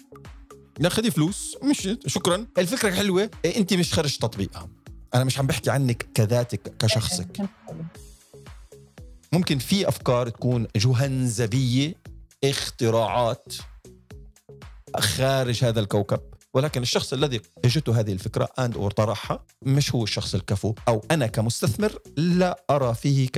لا 0.79 0.89
فلوس 0.89 1.57
مشيت 1.63 2.07
شكرا. 2.07 2.47
الفكرة 2.57 2.91
حلوة 2.91 3.29
إيه، 3.45 3.57
أنت 3.57 3.73
مش 3.73 3.93
خرج 3.93 4.17
تطبيقها. 4.17 4.69
أنا 5.15 5.23
مش 5.23 5.39
عم 5.39 5.47
بحكي 5.47 5.69
عنك 5.69 6.07
كذاتك 6.13 6.77
كشخصك. 6.79 7.49
ممكن 9.31 9.57
في 9.59 9.87
أفكار 9.87 10.29
تكون 10.29 10.67
جهنمية 10.75 11.93
اختراعات. 12.43 13.53
خارج 14.99 15.63
هذا 15.65 15.79
الكوكب 15.79 16.19
ولكن 16.53 16.81
الشخص 16.81 17.13
الذي 17.13 17.41
اجته 17.65 17.99
هذه 17.99 18.13
الفكرة 18.13 18.49
and 18.59 18.77
or 18.77 18.91
طرحها 18.91 19.43
مش 19.61 19.95
هو 19.95 20.03
الشخص 20.03 20.35
الكفو 20.35 20.73
أو 20.87 21.01
أنا 21.11 21.27
كمستثمر 21.27 21.99
لا 22.17 22.63
أرى 22.69 22.93
فيه 22.95 23.27
ك 23.27 23.37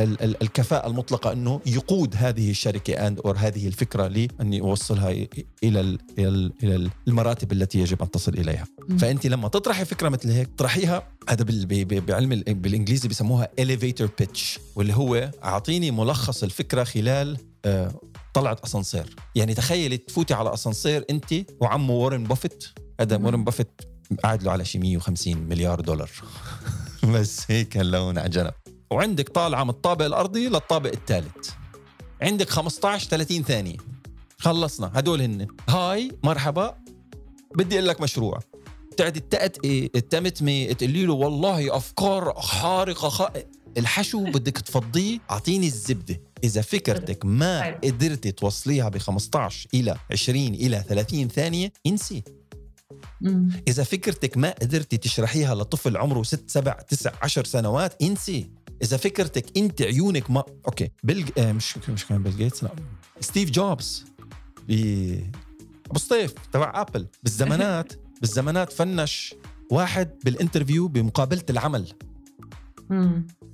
ال- 0.00 0.22
ال- 0.22 0.42
الكفاءة 0.42 0.86
المطلقة 0.86 1.32
أنه 1.32 1.60
يقود 1.66 2.14
هذه 2.18 2.50
الشركة 2.50 3.06
and 3.06 3.20
or 3.20 3.36
هذه 3.38 3.66
الفكرة 3.66 4.06
لي 4.06 4.28
أني 4.40 4.60
أوصلها 4.60 5.10
إلى 5.10 5.28
إلى 6.18 6.28
ال- 6.28 6.52
إلى 6.62 6.90
المراتب 7.08 7.52
التي 7.52 7.78
يجب 7.78 8.02
أن 8.02 8.10
تصل 8.10 8.32
إليها. 8.34 8.64
فأنت 8.98 9.26
لما 9.26 9.48
تطرحي 9.48 9.84
فكرة 9.84 10.08
مثل 10.08 10.30
هيك 10.30 10.48
طرحيها 10.58 11.08
هذا 11.28 11.44
بعلم 12.00 12.32
ال- 12.32 12.54
بالإنجليزي 12.54 13.08
بيسموها 13.08 13.48
elevator 13.60 14.08
pitch 14.22 14.60
واللي 14.76 14.94
هو 14.94 15.30
أعطيني 15.44 15.90
ملخص 15.90 16.42
الفكرة 16.42 16.84
خلال 16.84 17.36
آه، 17.64 18.00
طلعت 18.34 18.64
أسانسير. 18.64 19.16
يعني 19.34 19.54
تخيلي 19.54 19.96
تفوتي 19.96 20.34
على 20.34 20.54
أسانسير 20.54 21.04
أنت 21.10 21.34
وعمه 21.60 21.94
وارن 21.94 22.24
بافيت. 22.24 22.64
هذا. 23.00 23.16
وارن 23.16 23.44
بافيت 23.44 23.80
قاعد 24.22 24.42
له 24.42 24.52
على 24.52 24.64
شي 24.64 24.78
150 24.78 25.36
مليار 25.36 25.80
دولار. 25.80 26.10
بس 27.14 27.50
هيك 27.50 27.76
اللون 27.76 28.18
على 28.18 28.28
جنب. 28.28 28.54
وعندك 28.90 29.28
طالعة 29.28 29.64
من 29.64 29.70
الطابق 29.70 30.04
الأرضي 30.04 30.48
للطابق 30.48 30.92
الثالث. 30.92 31.50
عندك 32.22 32.50
15 32.50 33.08
30 33.08 33.42
ثانية. 33.42 33.76
خلصنا. 34.38 34.90
هدول 34.94 35.22
هن. 35.22 35.46
هاي 35.68 36.12
مرحبا. 36.24 36.74
بدي 37.54 37.74
أقول 37.74 37.88
لك 37.88 38.00
مشروع. 38.00 38.38
تقعد 38.96 39.16
تتأتئي 39.16 39.64
تتمتمي 39.64 40.74
تقولي 40.74 41.06
له 41.06 41.12
والله 41.12 41.76
أفكار 41.76 42.34
خارقة 42.34 43.08
خ... 43.08 43.22
الحشو 43.78 44.24
بدك 44.24 44.58
تفضيه. 44.58 45.18
أعطيني 45.30 45.66
الزبدة. 45.66 46.29
إذا 46.44 46.60
فكرتك 46.60 47.24
ما. 47.24 47.78
قدرتي 47.84 48.32
توصليها 48.32 48.88
ب 48.88 48.98
15 48.98 49.68
إلى 49.74 49.96
20 50.12 50.36
إلى 50.46 50.84
30 50.88 51.28
ثانية 51.28 51.72
انسي. 51.86 52.22
إذا 53.68 53.82
فكرتك 53.84 54.36
ما 54.36 54.50
قدرتي 54.50 54.96
تشرحيها 54.96 55.54
لطفل 55.54 55.96
عمره 55.96 56.22
6 56.22 56.42
7 56.46 56.82
9 56.82 57.12
10 57.22 57.44
سنوات 57.44 58.02
انسي. 58.02 58.50
إذا 58.82 58.96
فكرتك 58.96 59.58
أنت 59.58 59.82
عيونك 59.82 60.30
ما 60.30 60.44
okay 60.66 60.90
بيل 61.02 61.32
آه 61.38 61.52
مش 61.52 61.78
مش 61.88 62.06
كان 62.06 62.22
بيل 62.22 62.36
جيتس 62.36 62.64
لا. 62.64 62.70
ستيف 63.20 63.50
جوبز 63.50 64.04
ب 64.68 64.72
أبو 65.90 65.98
سطيف 65.98 66.34
تبع 66.52 66.72
آبل. 66.80 67.06
بالزمانات 67.22 67.92
بالزمانات 68.20 68.72
فنش 68.72 69.34
واحد 69.70 70.10
بال 70.24 70.36
interview 70.36 70.88
بمقابلة 70.88 71.42
العمل. 71.50 71.92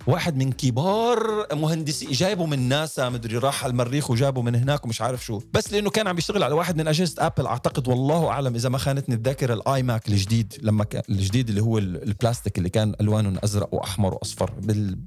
واحد 0.07 0.37
من 0.37 0.53
كبار 0.53 1.47
مهندسي 1.55 2.07
جايبه 2.07 2.47
من 2.47 2.69
ناسا 2.69 3.09
مدري 3.09 3.39
راح 3.39 3.65
على 3.65 3.71
المريخ 3.71 4.11
وجابه 4.11 4.43
من 4.43 4.55
هناك 4.55 4.85
ومش 4.85 5.01
عارف 5.03 5.25
شو. 5.25 5.41
بس 5.53 5.73
لأنه 5.73 5.91
كان 5.91 6.07
عم 6.09 6.19
يشتغل 6.19 6.43
على 6.43 6.55
واحد 6.55 6.77
من 6.77 6.89
أجهزة 6.89 7.27
ابل 7.27 7.47
أعتقد 7.47 7.89
والله 7.89 8.29
أعلم 8.29 8.55
إذا 8.55 8.69
ما 8.69 8.79
خانتني 8.79 9.15
الذاكرة 9.15 9.55
الاي 9.55 9.83
ماك 9.83 10.09
الجديد 10.09 10.55
لما 10.63 10.85
كان 10.85 11.03
الجديد 11.09 11.49
اللي 11.49 11.63
هو 11.63 11.79
ال- 11.79 12.03
البلاستيك 12.03 12.59
اللي 12.59 12.69
كان 12.71 12.95
ألوانه 13.01 13.41
أزرق 13.45 13.75
وأحمر 13.75 14.15
وأصفر 14.15 14.51
بال... 14.51 14.99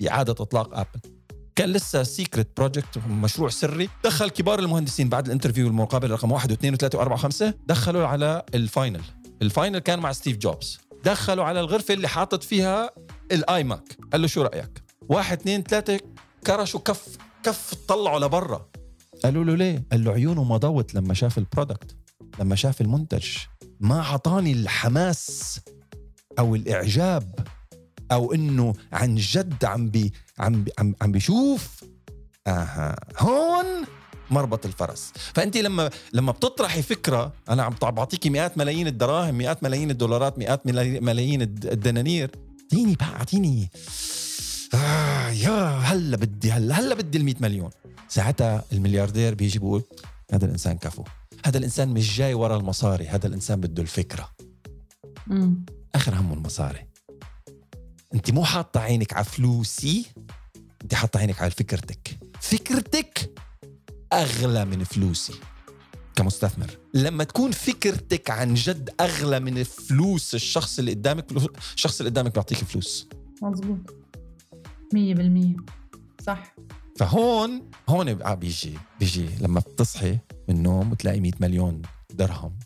بإعادة 0.00 0.32
إطلاق 0.32 0.78
ابل 0.78 1.00
كان 1.56 1.68
لسه 1.68 2.02
secret 2.02 2.48
project 2.56 2.98
مشروع 3.08 3.48
سري. 3.48 3.88
دخل 4.04 4.30
كبار 4.30 4.58
المهندسين 4.58 5.08
بعد 5.08 5.26
ال 5.26 5.30
interview 5.30 5.66
المقابله 5.68 6.14
رقم 6.14 6.32
واحد 6.32 6.50
واثنين 6.50 6.74
وثلاثة 6.74 6.98
وأربعة 6.98 7.14
وخمسة 7.14 7.54
دخلوا 7.66 8.06
على 8.06 8.42
ال 8.54 8.61
final. 8.61 9.00
ال 9.42 9.48
final 9.48 9.78
كان 9.78 9.98
مع 9.98 10.12
ستيف 10.12 10.36
جوبز. 10.36 10.78
دخلوا 11.04 11.44
على 11.44 11.60
الغرفة 11.60 11.94
اللي 11.94 12.08
حاطط 12.08 12.42
فيها 12.42 12.90
الاي 13.32 13.64
ماك 13.64 13.96
قال 14.12 14.20
له 14.20 14.26
شو 14.26 14.42
رأيك? 14.42 14.82
واحد 15.08 15.40
اثنين 15.40 15.62
ثلاثة 15.62 16.00
كرشوا 16.46 16.80
كف 16.80 17.16
كف 17.42 17.74
طلعوا 17.88 18.18
لبرا 18.20 18.66
قالوا 19.24 19.44
له 19.44 19.54
ليه؟ 19.54 19.84
قال 19.92 20.04
له 20.04 20.12
عيونه 20.12 20.44
ما 20.44 20.56
ضوت 20.56 20.94
لما 20.94 21.14
شاف 21.14 21.38
ال 21.38 21.45
product 21.45 21.96
لما 22.40 22.56
شاف 22.56 22.80
المنتج. 22.80 23.26
ما 23.80 24.02
عطاني 24.02 24.52
الحماس 24.52 25.60
أو 26.38 26.54
الإعجاب 26.54 27.38
أو 28.12 28.34
إنه 28.34 28.74
عن 28.92 29.14
جد 29.14 29.64
عم 29.64 29.88
بي 29.90 30.12
عم 30.38 30.64
بي 30.64 30.72
عم, 30.78 30.94
عم 31.02 31.12
بيشوف. 31.12 31.84
أها. 32.46 32.96
هون 33.18 33.64
مربط 34.30 34.66
الفرس. 34.66 35.12
فانت 35.34 35.56
لما 35.56 35.90
لما 36.12 36.32
بتطرحي 36.32 36.82
فكرة 36.82 37.32
أنا 37.48 37.62
عم 37.62 37.74
بعطيكي 37.82 38.30
مئات 38.30 38.58
ملايين 38.58 38.86
الدراهم 38.86 39.34
مئات 39.34 39.62
ملايين 39.62 39.90
الدولارات 39.90 40.38
مئات 40.38 40.66
ملاي- 40.66 41.00
ملايين 41.00 41.42
الد- 41.42 41.66
الدنانير 41.66 42.30
أعطيني 42.72 42.94
بقى 42.94 43.08
أعطيني. 43.16 43.70
آه 44.74 45.28
يا 45.28 45.78
هلا 45.78 46.16
بدي 46.16 46.52
هلا 46.52 46.78
هلا 46.80 46.94
بدي 46.94 47.18
ال 47.18 47.24
100 47.24 47.34
مليون. 47.40 47.70
ساعتها 48.08 48.64
الملياردير 48.72 49.34
بيجي 49.34 49.58
بيقول 49.58 49.82
هذا 50.32 50.44
الإنسان 50.44 50.78
كفو. 50.78 51.04
هذا 51.44 51.58
الإنسان 51.58 51.88
مش 51.88 52.16
جاي 52.16 52.34
ورا 52.34 52.56
المصاري 52.56 53.08
هذا 53.08 53.26
الإنسان 53.26 53.60
بده 53.60 53.82
الفكرة. 53.82 54.28
مم. 55.26 55.64
آخر 55.94 56.14
همه 56.14 56.34
المصاري. 56.34 56.86
أنت 58.14 58.30
مو 58.30 58.44
حاطة 58.44 58.80
عينك 58.80 59.12
على 59.12 59.24
فلوسي 59.24 60.06
أنت 60.82 60.94
حاطة 60.94 61.20
عينك 61.20 61.42
على 61.42 61.50
فكرتك. 61.50 62.18
فكرتك 62.40 63.32
أغلى 64.12 64.64
من 64.64 64.84
فلوسي. 64.84 65.34
كمستثمر. 66.16 66.78
لما 66.94 67.24
تكون 67.24 67.50
فكرتك 67.50 68.30
عن 68.30 68.54
جد 68.54 68.90
أغلى 69.00 69.40
من 69.40 69.62
فلوس 69.62 70.34
الشخص 70.34 70.78
اللي 70.78 70.92
قدامك 70.92 71.26
الشخص 71.74 72.00
اللي 72.00 72.10
قدامك 72.10 72.32
بيعطيك 72.34 72.58
فلوس. 72.58 73.08
مزبوط 73.42 73.94
مية 74.94 75.14
بالمية. 75.14 75.56
صح. 76.22 76.54
فهون 76.98 77.70
هون 77.88 78.14
بقى 78.14 78.36
بيجي 78.36 78.78
بيجي. 79.00 79.28
لما 79.40 79.60
بتصحي 79.60 80.18
من 80.48 80.56
النوم 80.56 80.92
وتلاقي 80.92 81.20
100 81.20 81.32
مليون 81.40 81.82
درهم 82.14 82.58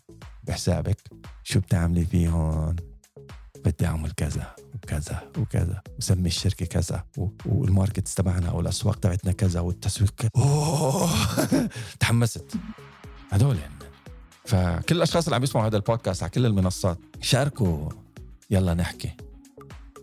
بحسابك. 0.43 0.97
شو 1.43 1.59
بتعملي 1.59 2.05
فيهم 2.05 2.75
بدي 3.65 3.85
أعمل 3.85 4.11
كذا 4.11 4.55
وكذا 4.75 5.31
وكذا. 5.37 5.81
وسمي 5.97 6.27
الشركة 6.27 6.65
كذا. 6.65 7.03
والماركتس 7.45 8.15
تبعنا 8.15 8.49
أو 8.49 8.59
الأسواق 8.59 8.95
تبعتنا 8.95 9.31
كذا. 9.31 9.59
والتسويق 9.59 10.13
كذا 10.17 10.29
أوه! 10.43 11.09
تحمست. 11.99 12.45
هدول 13.37 13.55
هن 13.55 13.77
فكل 14.45 14.95
الأشخاص 14.95 15.23
اللي 15.25 15.35
عم 15.35 15.43
يسمعوا 15.43 15.67
هذا 15.67 15.77
البودكاست 15.77 16.23
على 16.23 16.29
كل 16.29 16.45
المنصات 16.45 16.99
شاركوا. 17.21 17.89
يلا 18.49 18.73
نحكي. 18.73 19.11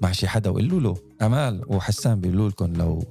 مع 0.02 0.12
شي 0.12 0.28
حدا 0.28 0.50
وقولوا 0.50 0.80
له. 0.80 0.96
أمال 1.22 1.62
وحسان 1.66 2.20
بيقولوا 2.20 2.48
لكم 2.48 2.72
لو 2.72 3.04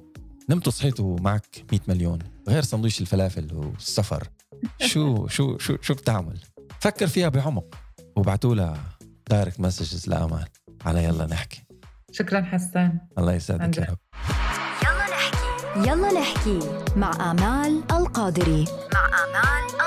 نمتوا 0.50 0.72
صحيتوا 0.72 1.20
معك 1.20 1.66
100 1.72 1.82
مليون 1.88 2.20
غير 2.50 2.62
سندويش 2.62 3.02
الفلافل 3.02 3.54
والسفر. 3.54 4.28
شو 4.82 5.28
شو 5.28 5.58
شو 5.58 5.78
شو 5.82 5.94
بتعمل؟ 5.94 6.40
فكر 6.80 7.08
فيها 7.08 7.30
بعمق. 7.30 7.76
وابعتوا 8.16 8.56
لها 8.56 8.84
direct 9.30 9.60
messages 9.60 10.10
لأمال. 10.10 10.48
على 10.86 11.04
يلا 11.04 11.26
نحكي. 11.26 11.64
شكرا 12.12 12.42
حسان. 12.42 13.00
الله 13.18 13.34
يسعدك 13.34 13.78
يا. 13.78 13.84
رب. 13.84 13.98
يلا 14.84 15.08
نحكي. 15.16 15.90
يلا 15.90 16.20
نحكي 16.20 16.60
مع 16.96 17.32
آمال 17.32 17.84
القادري. 17.92 18.66
مع 18.94 19.06
آمال 19.06 19.83